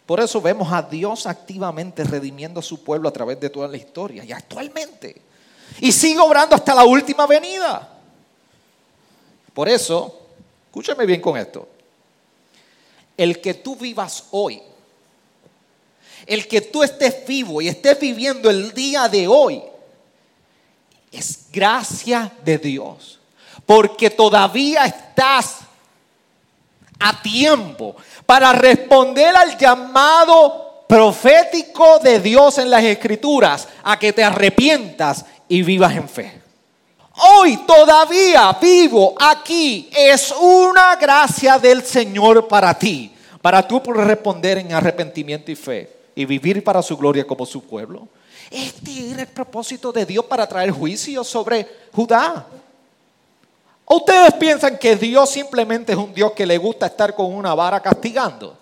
[0.06, 3.76] Por eso vemos a Dios activamente redimiendo a su pueblo a través de toda la
[3.76, 5.16] historia y actualmente.
[5.80, 7.90] Y sigue obrando hasta la última venida.
[9.52, 10.20] Por eso,
[10.66, 11.68] escúchame bien con esto.
[13.16, 14.60] El que tú vivas hoy,
[16.26, 19.62] el que tú estés vivo y estés viviendo el día de hoy,
[21.12, 23.20] es gracia de Dios
[23.66, 25.60] porque todavía estás
[26.98, 27.96] a tiempo
[28.26, 35.62] para responder al llamado profético de Dios en las escrituras a que te arrepientas y
[35.62, 36.42] vivas en fe.
[37.16, 39.88] Hoy todavía vivo aquí.
[39.96, 46.24] Es una gracia del Señor para ti, para tú responder en arrepentimiento y fe y
[46.24, 48.08] vivir para su gloria como su pueblo.
[48.50, 52.46] Este era el propósito de Dios para traer juicio sobre Judá.
[53.86, 57.54] ¿O ustedes piensan que Dios simplemente es un Dios que le gusta estar con una
[57.54, 58.56] vara castigando?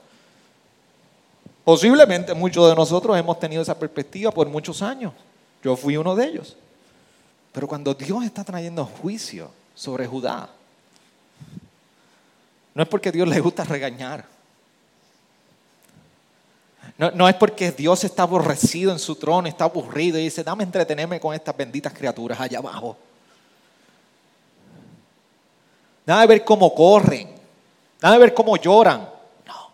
[1.65, 5.13] Posiblemente muchos de nosotros hemos tenido esa perspectiva por muchos años.
[5.63, 6.57] Yo fui uno de ellos.
[7.53, 10.49] Pero cuando Dios está trayendo juicio sobre Judá,
[12.75, 14.25] no es porque Dios le gusta regañar.
[16.99, 20.65] No, no, es porque Dios está aborrecido en su trono, está aburrido y dice, dame
[20.65, 22.97] entretenerme con estas benditas criaturas allá abajo.
[26.07, 27.29] Nada de ver cómo corren.
[28.01, 29.09] Nada de ver cómo lloran.
[29.47, 29.71] No.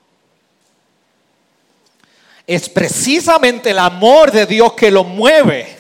[2.46, 5.76] Es precisamente el amor de Dios que lo mueve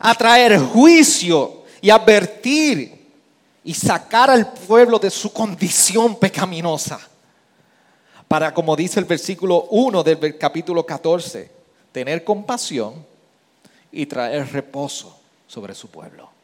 [0.00, 2.98] a traer juicio y advertir
[3.64, 6.98] y sacar al pueblo de su condición pecaminosa.
[8.26, 11.50] Para, como dice el versículo 1 del capítulo 14,
[11.92, 13.06] tener compasión
[13.90, 16.37] y traer reposo sobre su pueblo.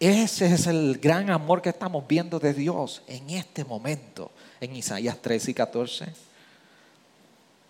[0.00, 4.30] Ese es el gran amor que estamos viendo de Dios en este momento,
[4.60, 6.06] en Isaías 13 y 14,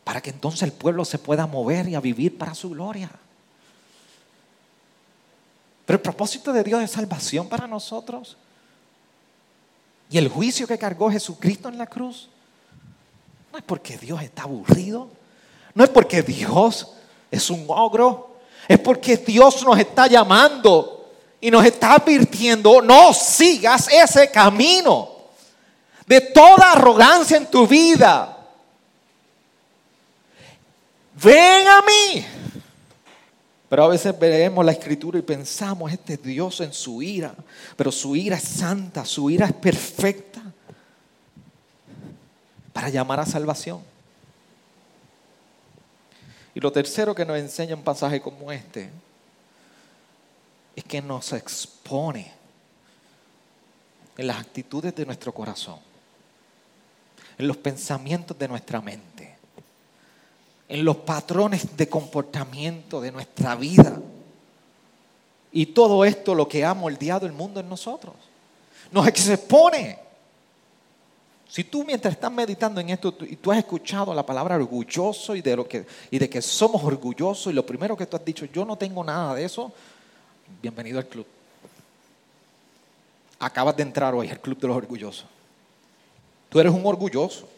[0.05, 3.11] para que entonces el pueblo se pueda mover y a vivir para su gloria.
[5.87, 8.37] Pero el propósito de Dios es salvación para nosotros.
[10.11, 12.29] Y el juicio que cargó Jesucristo en la cruz
[13.51, 15.09] no es porque Dios está aburrido,
[15.75, 16.89] no es porque Dios
[17.31, 18.37] es un ogro,
[18.67, 20.98] es porque Dios nos está llamando
[21.41, 25.11] y nos está advirtiendo, no sigas ese camino
[26.07, 28.37] de toda arrogancia en tu vida.
[31.23, 32.27] Ven a mí.
[33.69, 37.35] Pero a veces vemos la escritura y pensamos, este Dios en su ira,
[37.77, 40.41] pero su ira es santa, su ira es perfecta
[42.73, 43.83] para llamar a salvación.
[46.55, 48.91] Y lo tercero que nos enseña un pasaje como este
[50.79, 52.31] es que nos expone
[54.17, 55.81] en las actitudes de nuestro corazón,
[57.37, 59.37] en los pensamientos de nuestra mente,
[60.69, 64.01] en los patrones de comportamiento de nuestra vida.
[65.51, 68.15] Y todo esto lo que ha moldeado el mundo en nosotros.
[68.93, 69.99] Nos expone.
[71.49, 75.43] Si tú mientras estás meditando en esto y tú has escuchado la palabra orgulloso y
[75.43, 78.45] de, lo que, y de que somos orgullosos y lo primero que tú has dicho,
[78.45, 79.73] yo no tengo nada de eso,
[80.61, 81.27] bienvenido al club.
[83.39, 85.27] Acabas de entrar hoy al club de los orgullosos.
[86.49, 87.49] Tú eres un orgulloso.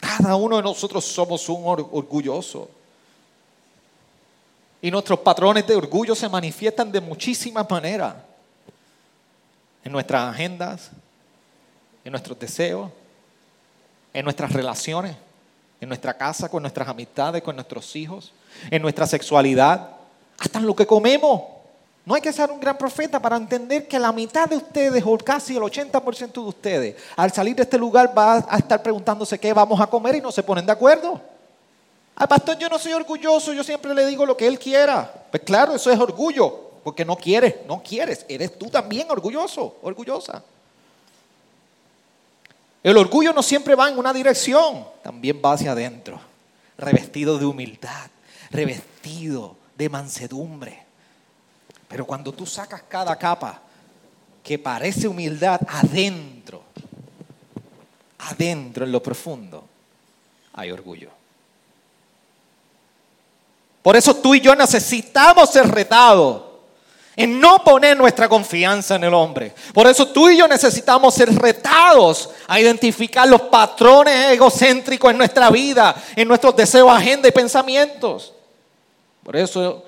[0.00, 2.68] Cada uno de nosotros somos un orgulloso.
[4.82, 8.14] Y nuestros patrones de orgullo se manifiestan de muchísimas maneras.
[9.82, 10.90] En nuestras agendas,
[12.04, 12.90] en nuestros deseos,
[14.12, 15.16] en nuestras relaciones,
[15.80, 18.32] en nuestra casa, con nuestras amistades, con nuestros hijos,
[18.70, 19.90] en nuestra sexualidad,
[20.38, 21.53] hasta en lo que comemos.
[22.06, 25.16] No hay que ser un gran profeta para entender que la mitad de ustedes, o
[25.16, 29.52] casi el 80% de ustedes, al salir de este lugar va a estar preguntándose qué
[29.54, 31.18] vamos a comer y no se ponen de acuerdo.
[32.16, 35.10] Al pastor yo no soy orgulloso, yo siempre le digo lo que él quiera.
[35.30, 38.26] Pues claro, eso es orgullo, porque no quieres, no quieres.
[38.28, 40.42] Eres tú también orgulloso, orgullosa.
[42.82, 46.20] El orgullo no siempre va en una dirección, también va hacia adentro,
[46.76, 48.10] revestido de humildad,
[48.50, 50.83] revestido de mansedumbre.
[51.88, 53.60] Pero cuando tú sacas cada capa
[54.42, 56.62] que parece humildad adentro,
[58.18, 59.64] adentro en lo profundo,
[60.52, 61.10] hay orgullo.
[63.82, 66.42] Por eso tú y yo necesitamos ser retados
[67.16, 69.54] en no poner nuestra confianza en el hombre.
[69.72, 75.50] Por eso tú y yo necesitamos ser retados a identificar los patrones egocéntricos en nuestra
[75.50, 78.32] vida, en nuestros deseos, agenda y pensamientos.
[79.22, 79.84] Por eso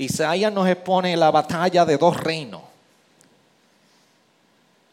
[0.00, 2.62] Isaías nos expone la batalla de dos reinos.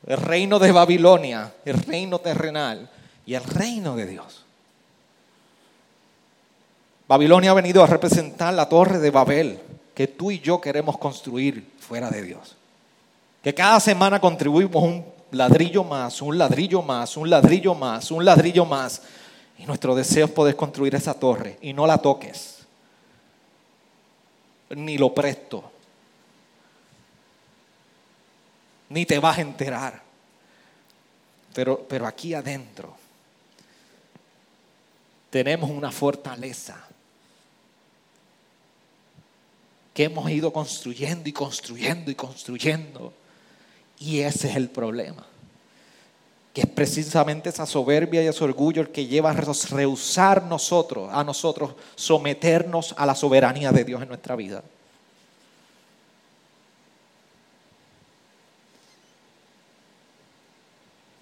[0.06, 2.89] El reino de Babilonia, el reino terrenal
[3.26, 4.43] y el reino de Dios.
[7.08, 9.62] Babilonia ha venido a representar la torre de Babel
[9.96, 12.58] que tú y yo queremos construir fuera de Dios.
[13.41, 18.65] Que cada semana contribuimos un ladrillo más, un ladrillo más, un ladrillo más, un ladrillo
[18.65, 19.04] más.
[19.58, 22.57] Y nuestro deseo es poder construir esa torre y no la toques
[24.69, 25.71] ni lo presto,
[28.89, 30.01] ni te vas a enterar.
[31.53, 32.95] Pero, pero aquí adentro
[35.30, 36.87] tenemos una fortaleza
[39.94, 43.13] que hemos ido construyendo y construyendo y construyendo.
[43.98, 45.25] Y ese es el problema.
[46.58, 51.23] Que es precisamente esa soberbia y ese orgullo el que lleva a rehusar nosotros, a
[51.23, 54.63] nosotros, someternos a la soberanía de Dios en nuestra vida.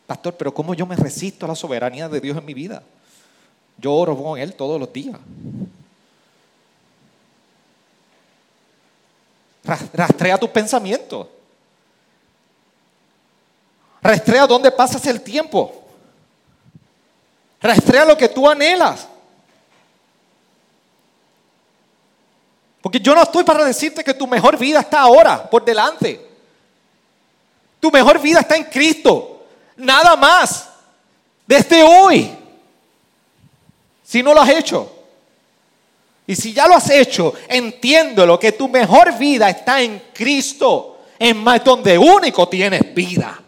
[0.07, 2.81] Pastor, pero ¿cómo yo me resisto a la soberanía de Dios en mi vida?
[3.77, 5.19] Yo oro con Él todos los días.
[9.65, 11.27] Rastrea tus pensamientos.
[14.05, 15.83] Rastrea dónde pasas el tiempo.
[17.59, 19.07] Rastrea lo que tú anhelas.
[22.83, 26.23] Porque yo no estoy para decirte que tu mejor vida está ahora, por delante.
[27.79, 29.43] Tu mejor vida está en Cristo.
[29.75, 30.69] Nada más.
[31.47, 32.29] Desde hoy.
[34.03, 34.91] Si no lo has hecho.
[36.27, 40.99] Y si ya lo has hecho, entiéndelo que tu mejor vida está en Cristo.
[41.17, 43.41] En más donde único tienes vida.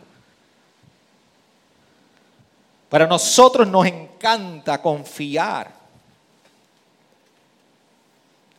[2.89, 5.71] Para nosotros nos encanta confiar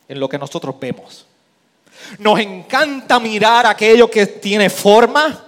[0.07, 1.25] en lo que nosotros vemos.
[2.17, 5.45] Nos encanta mirar aquello que tiene forma,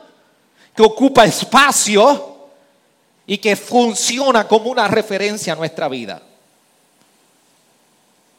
[0.76, 2.50] que ocupa espacio
[3.26, 6.22] y que funciona como una referencia a nuestra vida.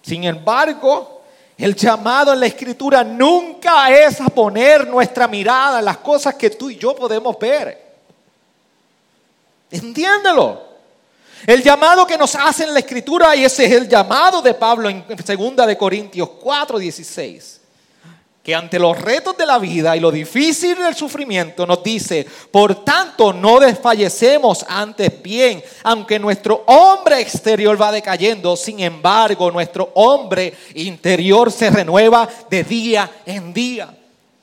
[0.02, 1.22] Sin embargo,
[1.56, 6.50] el llamado en la escritura nunca es a poner nuestra mirada en las cosas que
[6.50, 7.91] tú y yo podemos ver.
[9.72, 10.72] Entiéndelo.
[11.46, 14.88] El llamado que nos hace en la escritura, y ese es el llamado de Pablo
[14.88, 17.60] en 2 de Corintios 4, 16,
[18.44, 22.84] que ante los retos de la vida y lo difícil del sufrimiento nos dice, por
[22.84, 30.54] tanto no desfallecemos antes bien, aunque nuestro hombre exterior va decayendo, sin embargo nuestro hombre
[30.74, 33.92] interior se renueva de día en día.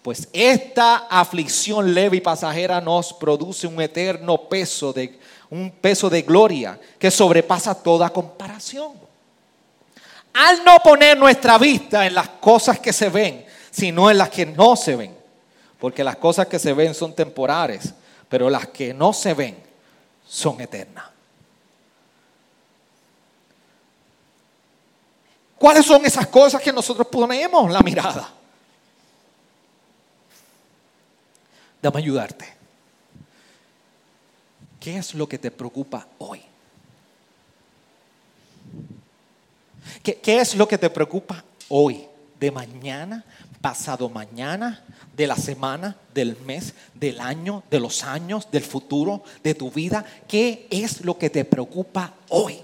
[0.01, 5.19] Pues esta aflicción leve y pasajera nos produce un eterno peso de
[5.49, 8.93] un peso de gloria que sobrepasa toda comparación.
[10.33, 14.45] Al no poner nuestra vista en las cosas que se ven, sino en las que
[14.45, 15.15] no se ven,
[15.79, 17.93] porque las cosas que se ven son temporales,
[18.29, 19.57] pero las que no se ven
[20.27, 21.05] son eternas.
[25.57, 28.38] ¿Cuáles son esas cosas que nosotros ponemos la mirada?
[31.82, 32.45] Dame ayudarte.
[34.80, 36.41] ¿Qué es lo que te preocupa hoy?
[40.03, 42.05] ¿Qué, es lo que te preocupa hoy?
[42.39, 43.25] ¿De mañana?
[43.61, 44.84] ¿Pasado mañana?
[45.15, 45.97] ¿De la semana?
[46.13, 46.73] ¿Del mes?
[46.93, 47.63] ¿Del año?
[47.69, 48.49] ¿De los años?
[48.51, 49.23] ¿Del futuro?
[49.43, 50.05] ¿De tu vida?
[50.27, 52.61] ¿Qué es lo que te preocupa hoy?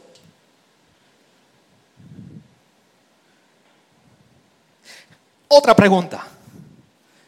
[5.49, 6.34] Otra pregunta.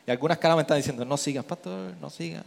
[0.07, 2.45] Y algunas caras me están diciendo, no sigas, pastor, no sigas.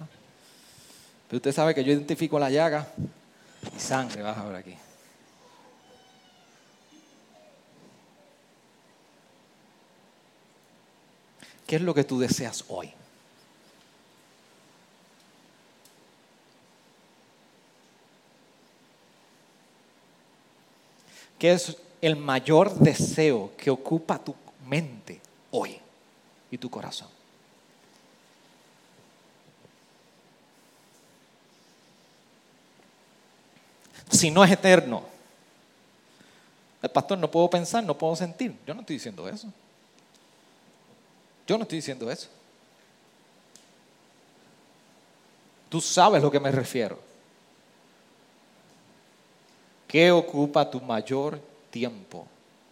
[1.28, 2.88] Pero usted sabe que yo identifico la llaga
[3.76, 4.74] y sangre baja por aquí.
[11.66, 12.90] ¿Qué es lo que tú deseas hoy?
[21.38, 24.34] ¿Qué es el mayor deseo que ocupa tu
[24.66, 25.78] mente hoy
[26.50, 27.19] y tu corazón?
[34.10, 35.04] Si no es eterno?
[36.82, 38.56] El pastor, no puedo pensar, no puedo sentir.
[38.66, 39.52] Yo no estoy diciendo eso.
[41.46, 42.28] Yo no estoy diciendo eso.
[45.68, 46.98] Tú sabes a lo que me refiero.
[49.86, 51.40] ¿Qué ocupa tu mayor
[51.70, 52.26] tiempo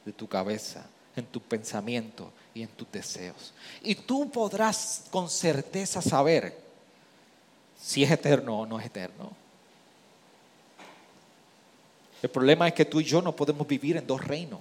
[0.04, 0.86] de tu cabeza,
[1.16, 3.52] en tu pensamiento y en tus deseos?
[3.82, 6.56] Y tú podrás con certeza saber
[7.80, 9.32] si es eterno o no es eterno.
[12.22, 14.60] El problema es que tú y yo no podemos vivir en dos reinos.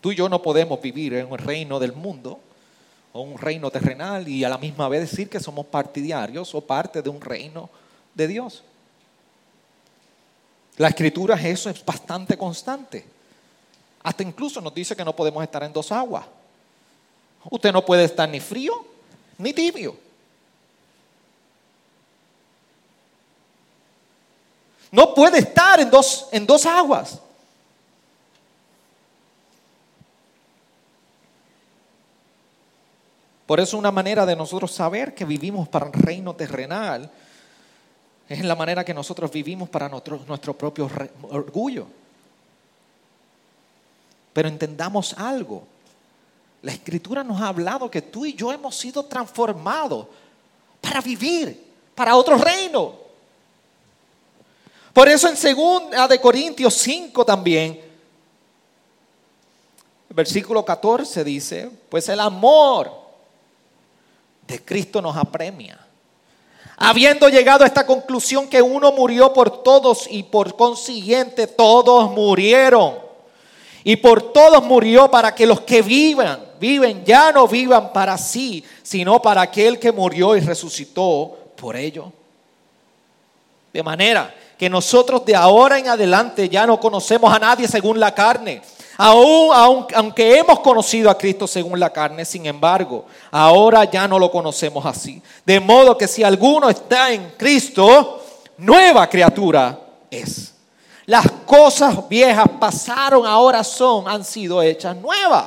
[0.00, 2.40] Tú y yo no podemos vivir en un reino del mundo
[3.12, 7.00] o un reino terrenal y a la misma vez decir que somos partidarios o parte
[7.00, 7.70] de un reino
[8.14, 8.64] de Dios.
[10.76, 13.06] La escritura es eso, es bastante constante.
[14.02, 16.26] Hasta incluso nos dice que no podemos estar en dos aguas.
[17.50, 18.84] Usted no puede estar ni frío
[19.38, 20.03] ni tibio.
[24.94, 27.18] No puede estar en dos, en dos aguas.
[33.44, 37.10] Por eso una manera de nosotros saber que vivimos para el reino terrenal
[38.28, 40.88] es la manera que nosotros vivimos para nuestro, nuestro propio
[41.22, 41.88] orgullo.
[44.32, 45.66] Pero entendamos algo.
[46.62, 50.06] La escritura nos ha hablado que tú y yo hemos sido transformados
[50.80, 53.03] para vivir para otro reino.
[54.94, 57.80] Por eso en 2 de Corintios 5 también,
[60.08, 62.92] versículo 14 dice, pues el amor
[64.46, 65.80] de Cristo nos apremia.
[66.76, 72.94] Habiendo llegado a esta conclusión que uno murió por todos y por consiguiente todos murieron.
[73.82, 78.64] Y por todos murió para que los que vivan, viven, ya no vivan para sí,
[78.84, 82.06] sino para aquel que murió y resucitó por ellos.
[83.72, 84.32] De manera
[84.64, 88.62] que nosotros de ahora en adelante ya no conocemos a nadie según la carne.
[88.96, 89.50] Aún,
[89.94, 94.86] aunque hemos conocido a Cristo según la carne, sin embargo, ahora ya no lo conocemos
[94.86, 95.20] así.
[95.44, 98.22] De modo que si alguno está en Cristo,
[98.56, 99.78] nueva criatura
[100.10, 100.54] es.
[101.04, 105.44] Las cosas viejas pasaron, ahora son, han sido hechas nuevas.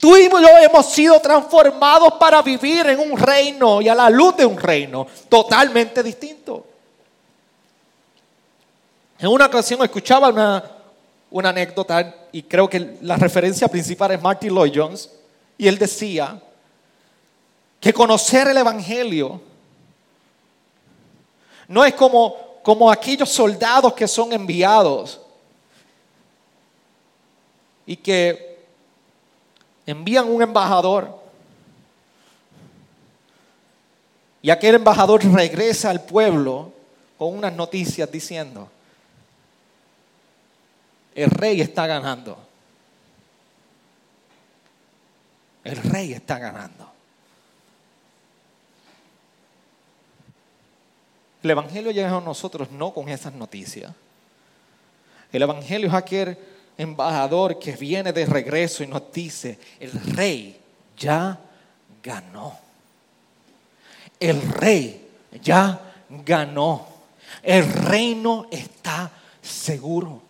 [0.00, 4.34] Tú y yo hemos sido transformados para vivir en un reino y a la luz
[4.34, 6.64] de un reino totalmente distinto.
[9.18, 10.62] En una ocasión escuchaba una,
[11.30, 15.10] una anécdota y creo que la referencia principal es Martin Lloyd Jones
[15.56, 16.40] y él decía
[17.80, 19.40] que conocer el Evangelio
[21.66, 25.20] no es como, como aquellos soldados que son enviados
[27.84, 28.64] y que
[29.84, 31.18] envían un embajador
[34.40, 36.72] y aquel embajador regresa al pueblo
[37.18, 38.70] con unas noticias diciendo,
[41.18, 42.38] el rey está ganando.
[45.64, 46.92] El rey está ganando.
[51.42, 53.92] El Evangelio llega a nosotros no con esas noticias.
[55.32, 56.38] El Evangelio es aquel
[56.76, 60.60] embajador que viene de regreso y nos dice, el rey
[60.96, 61.36] ya
[62.00, 62.56] ganó.
[64.20, 65.08] El rey
[65.42, 65.80] ya
[66.24, 66.86] ganó.
[67.42, 69.10] El reino está
[69.42, 70.27] seguro.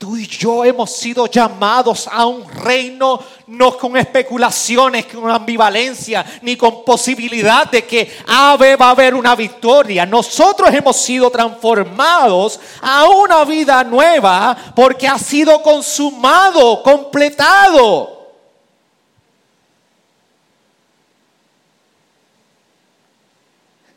[0.00, 6.56] Tú y yo hemos sido llamados a un reino no con especulaciones, con ambivalencia, ni
[6.56, 10.06] con posibilidad de que ave va a haber una victoria.
[10.06, 18.32] Nosotros hemos sido transformados a una vida nueva porque ha sido consumado, completado.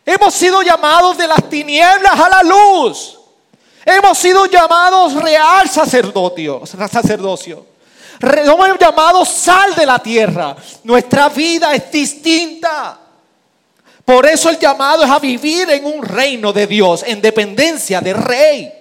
[0.05, 3.22] Hemos sido llamados de las tinieblas a la luz.
[3.85, 6.63] Hemos sido llamados real sacerdocio.
[6.65, 7.65] sacerdocio.
[8.21, 10.55] Hemos llamados sal de la tierra.
[10.83, 12.99] Nuestra vida es distinta.
[14.05, 18.15] Por eso el llamado es a vivir en un reino de Dios, en dependencia del
[18.15, 18.71] rey.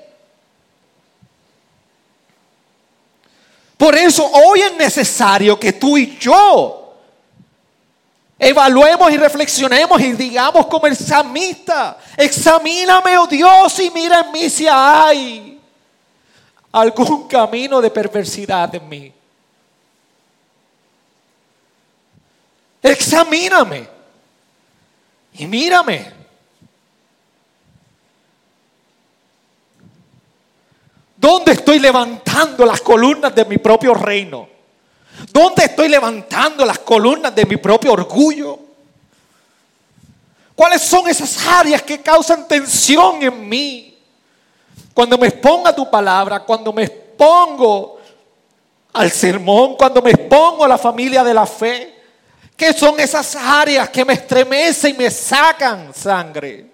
[3.76, 6.81] Por eso hoy es necesario que tú y yo
[8.44, 14.50] Evaluemos y reflexionemos y digamos como el samista, examíname, oh Dios, y mira en mí
[14.50, 15.60] si hay
[16.72, 19.12] algún camino de perversidad en mí.
[22.82, 23.88] Examíname
[25.34, 26.12] y mírame.
[31.16, 34.51] ¿Dónde estoy levantando las columnas de mi propio reino?
[35.30, 38.58] ¿Dónde estoy levantando las columnas de mi propio orgullo?
[40.54, 43.98] ¿Cuáles son esas áreas que causan tensión en mí?
[44.94, 47.98] Cuando me expongo a tu palabra, cuando me expongo
[48.92, 51.94] al sermón, cuando me expongo a la familia de la fe,
[52.56, 56.66] ¿qué son esas áreas que me estremecen y me sacan sangre?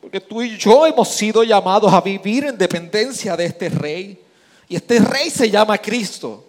[0.00, 4.20] Porque tú y yo hemos sido llamados a vivir en dependencia de este rey.
[4.70, 6.44] Y este rey se llama Cristo.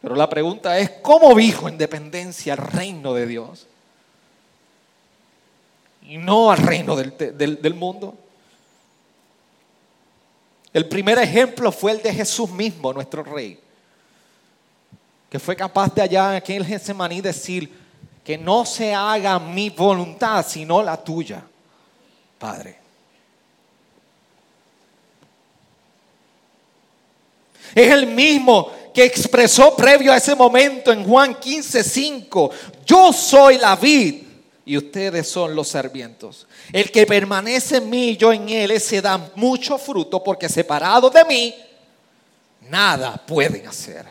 [0.00, 3.68] Pero la pregunta es, ¿cómo vivo en dependencia al reino de Dios?
[6.02, 8.18] Y no al reino del, del mundo.
[10.72, 13.60] El primer ejemplo fue el de Jesús mismo, nuestro rey,
[15.30, 17.72] que fue capaz de allá en aquel Getsemaní decir
[18.24, 21.44] que no se haga mi voluntad, sino la tuya,
[22.40, 22.81] Padre.
[27.74, 32.50] Es el mismo que expresó previo a ese momento en Juan 15, 5.
[32.84, 34.22] Yo soy la vid
[34.64, 36.46] y ustedes son los sarmientos.
[36.72, 41.10] El que permanece en mí y yo en él, ese da mucho fruto porque separado
[41.10, 41.54] de mí,
[42.68, 44.06] nada pueden hacer.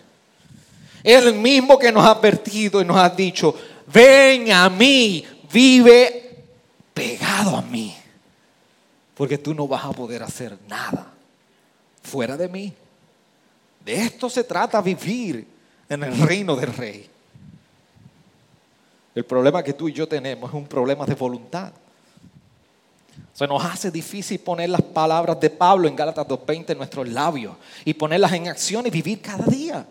[1.03, 3.55] Es el mismo que nos ha advertido y nos ha dicho,
[3.87, 6.43] ven a mí, vive
[6.93, 7.95] pegado a mí,
[9.15, 11.11] porque tú no vas a poder hacer nada
[12.03, 12.73] fuera de mí.
[13.91, 15.45] De esto se trata vivir
[15.89, 17.09] en el reino del rey.
[19.13, 21.73] El problema que tú y yo tenemos es un problema de voluntad.
[23.33, 27.57] Se nos hace difícil poner las palabras de Pablo en Gálatas 2.20 en nuestros labios
[27.83, 29.85] y ponerlas en acción y vivir cada día.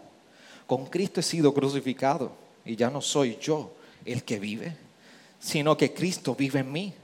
[0.67, 2.33] Con Cristo he sido crucificado
[2.65, 3.71] y ya no soy yo
[4.07, 4.75] el que vive,
[5.39, 6.95] sino que Cristo vive en mí.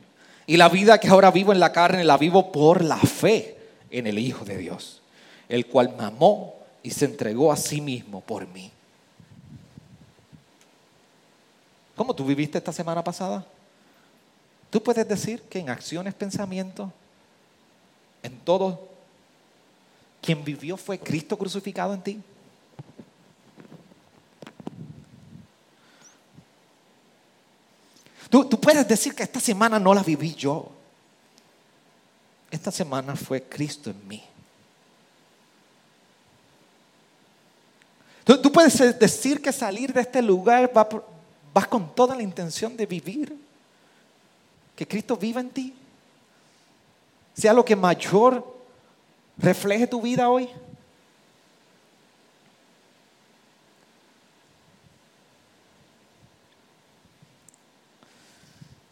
[0.47, 3.55] Y la vida que ahora vivo en la carne la vivo por la fe
[3.91, 5.03] en el Hijo de Dios,
[5.51, 6.56] el cual me amó
[6.87, 8.71] y se entregó a sí mismo por mí.
[11.97, 13.45] ¿Cómo tú viviste esta semana pasada?
[14.71, 16.93] Tú puedes decir que en acciones, pensamientos,
[18.23, 18.89] en todo,
[20.23, 22.23] quien vivió fue Cristo crucificado en ti.
[28.31, 30.71] Tú, tú puedes decir que esta semana no la viví yo.
[32.49, 34.23] Esta semana fue Cristo en mí.
[38.27, 40.89] Tú, puedes decir que salir de este lugar va
[41.55, 43.35] vas con toda la intención de vivir.
[44.75, 45.73] Que Cristo viva en ti.
[47.35, 48.45] Sea lo que mayor
[49.39, 50.51] refleje tu vida hoy.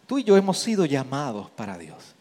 [0.07, 2.14] Tú y yo hemos sido llamados para Dios.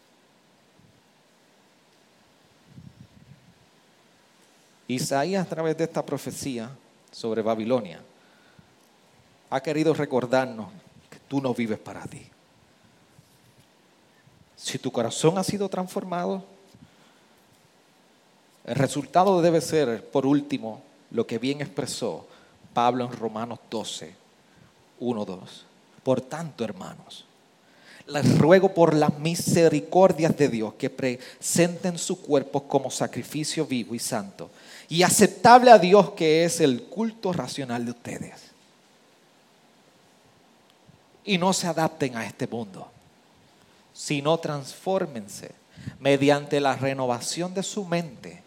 [4.88, 6.70] Isaías a través de esta profecía
[7.14, 8.00] sobre Babilonia
[9.50, 10.66] ha querido recordarnos
[11.08, 12.26] que tú no vives para ti.
[14.56, 16.42] Si tu corazón ha sido transformado,
[18.64, 22.26] el resultado debe ser, por último, lo que bien expresó
[22.72, 24.14] Pablo en Romanos 12,
[24.98, 25.66] 1, 2.
[26.02, 27.26] Por tanto, hermanos,
[28.08, 34.00] les ruego por las misericordias de Dios que presenten su cuerpo como sacrificio vivo y
[34.00, 34.50] santo
[34.94, 38.52] y aceptable a Dios que es el culto racional de ustedes.
[41.24, 42.86] Y no se adapten a este mundo,
[43.92, 45.50] sino transfórmense
[45.98, 48.40] mediante la renovación de su mente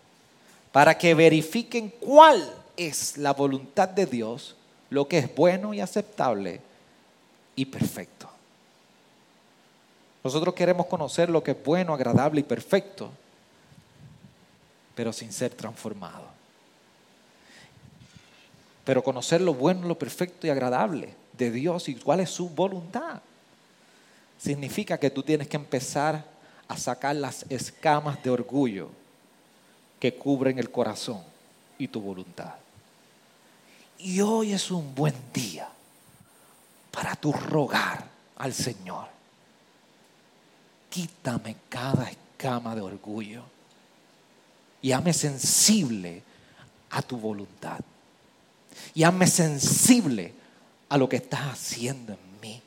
[0.71, 4.55] para que verifiquen cuál es la voluntad de Dios,
[4.89, 6.61] lo que es bueno y aceptable
[7.57, 8.29] y perfecto.
[10.23, 13.11] Nosotros queremos conocer lo que es bueno, agradable y perfecto,
[14.95, 16.36] pero sin ser transformado.
[18.87, 23.21] Pero conocer lo bueno, lo perfecto y agradable de Dios y cuál es su voluntad.
[24.39, 26.23] Significa que tú tienes que empezar
[26.69, 28.87] a sacar las escamas de orgullo
[29.99, 31.21] que cubren el corazón
[31.77, 32.53] y tu voluntad.
[33.99, 35.67] Y hoy es un buen día
[36.89, 38.05] para tu rogar
[38.37, 39.09] al Señor.
[40.89, 43.43] Quítame cada escama de orgullo
[44.81, 46.23] y hazme sensible
[46.89, 47.81] a tu voluntad.
[48.93, 50.33] Y hazme sensible
[50.89, 52.61] a lo que estás haciendo en mí.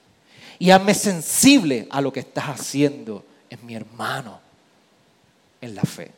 [0.59, 4.41] Y hazme sensible a lo que estás haciendo en mi hermano
[5.61, 6.11] en la fe.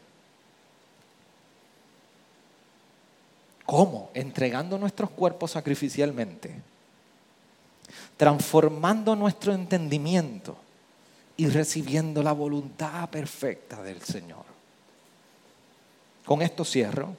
[3.65, 4.11] ¿Cómo?
[4.15, 6.55] Entregando nuestros cuerpos sacrificialmente,
[8.17, 10.57] transformando nuestro entendimiento
[11.37, 14.45] y recibiendo la voluntad perfecta del Señor.
[16.25, 17.17] Con esto cierro.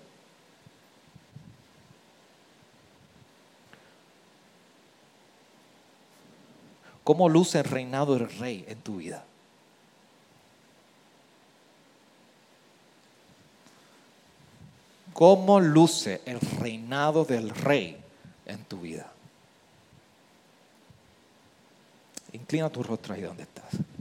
[7.03, 9.25] ¿Cómo luce el reinado del rey en tu vida?
[15.13, 17.97] ¿Cómo luce el reinado del rey
[18.45, 19.11] en tu vida?
[22.31, 23.92] Inclina tu rostro ahí donde estás.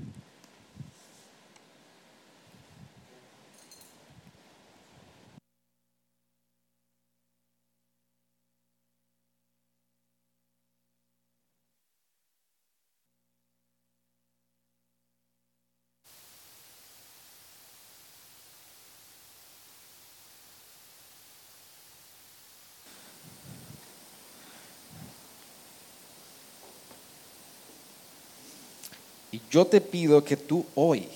[29.53, 31.07] Yo te pido que tú hoy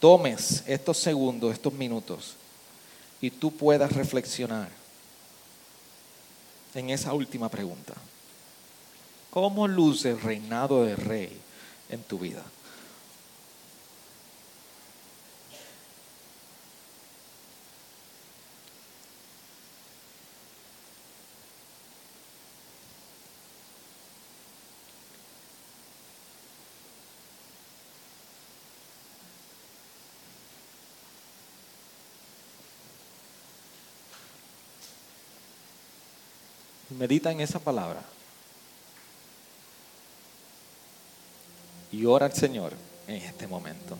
[0.00, 2.36] tomes estos segundos, estos minutos,
[3.20, 4.70] y tú puedas reflexionar
[6.74, 7.92] en esa última pregunta.
[9.28, 11.38] ¿Cómo luce el reinado del rey
[11.90, 12.42] en tu vida?
[36.98, 38.02] Medita en esa palabra.
[41.92, 42.72] Y ora al Señor
[43.06, 43.96] en este momento.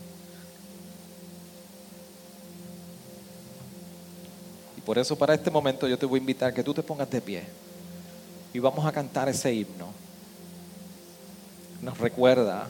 [4.77, 6.83] Y por eso para este momento yo te voy a invitar a que tú te
[6.83, 7.43] pongas de pie.
[8.53, 9.89] Y vamos a cantar ese himno.
[11.81, 12.67] Nos recuerda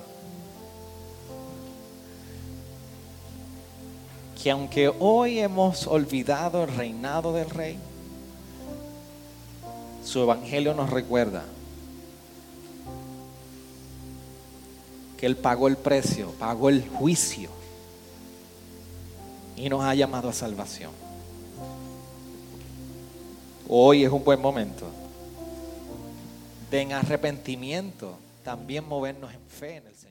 [4.41, 7.77] que aunque hoy hemos olvidado el reinado del rey,
[10.03, 11.43] su evangelio nos recuerda
[15.17, 17.49] que Él pagó el precio, pagó el juicio
[19.55, 20.91] y nos ha llamado a salvación.
[23.67, 24.87] Hoy es un buen momento
[26.71, 30.10] de en arrepentimiento también movernos en fe en el Señor.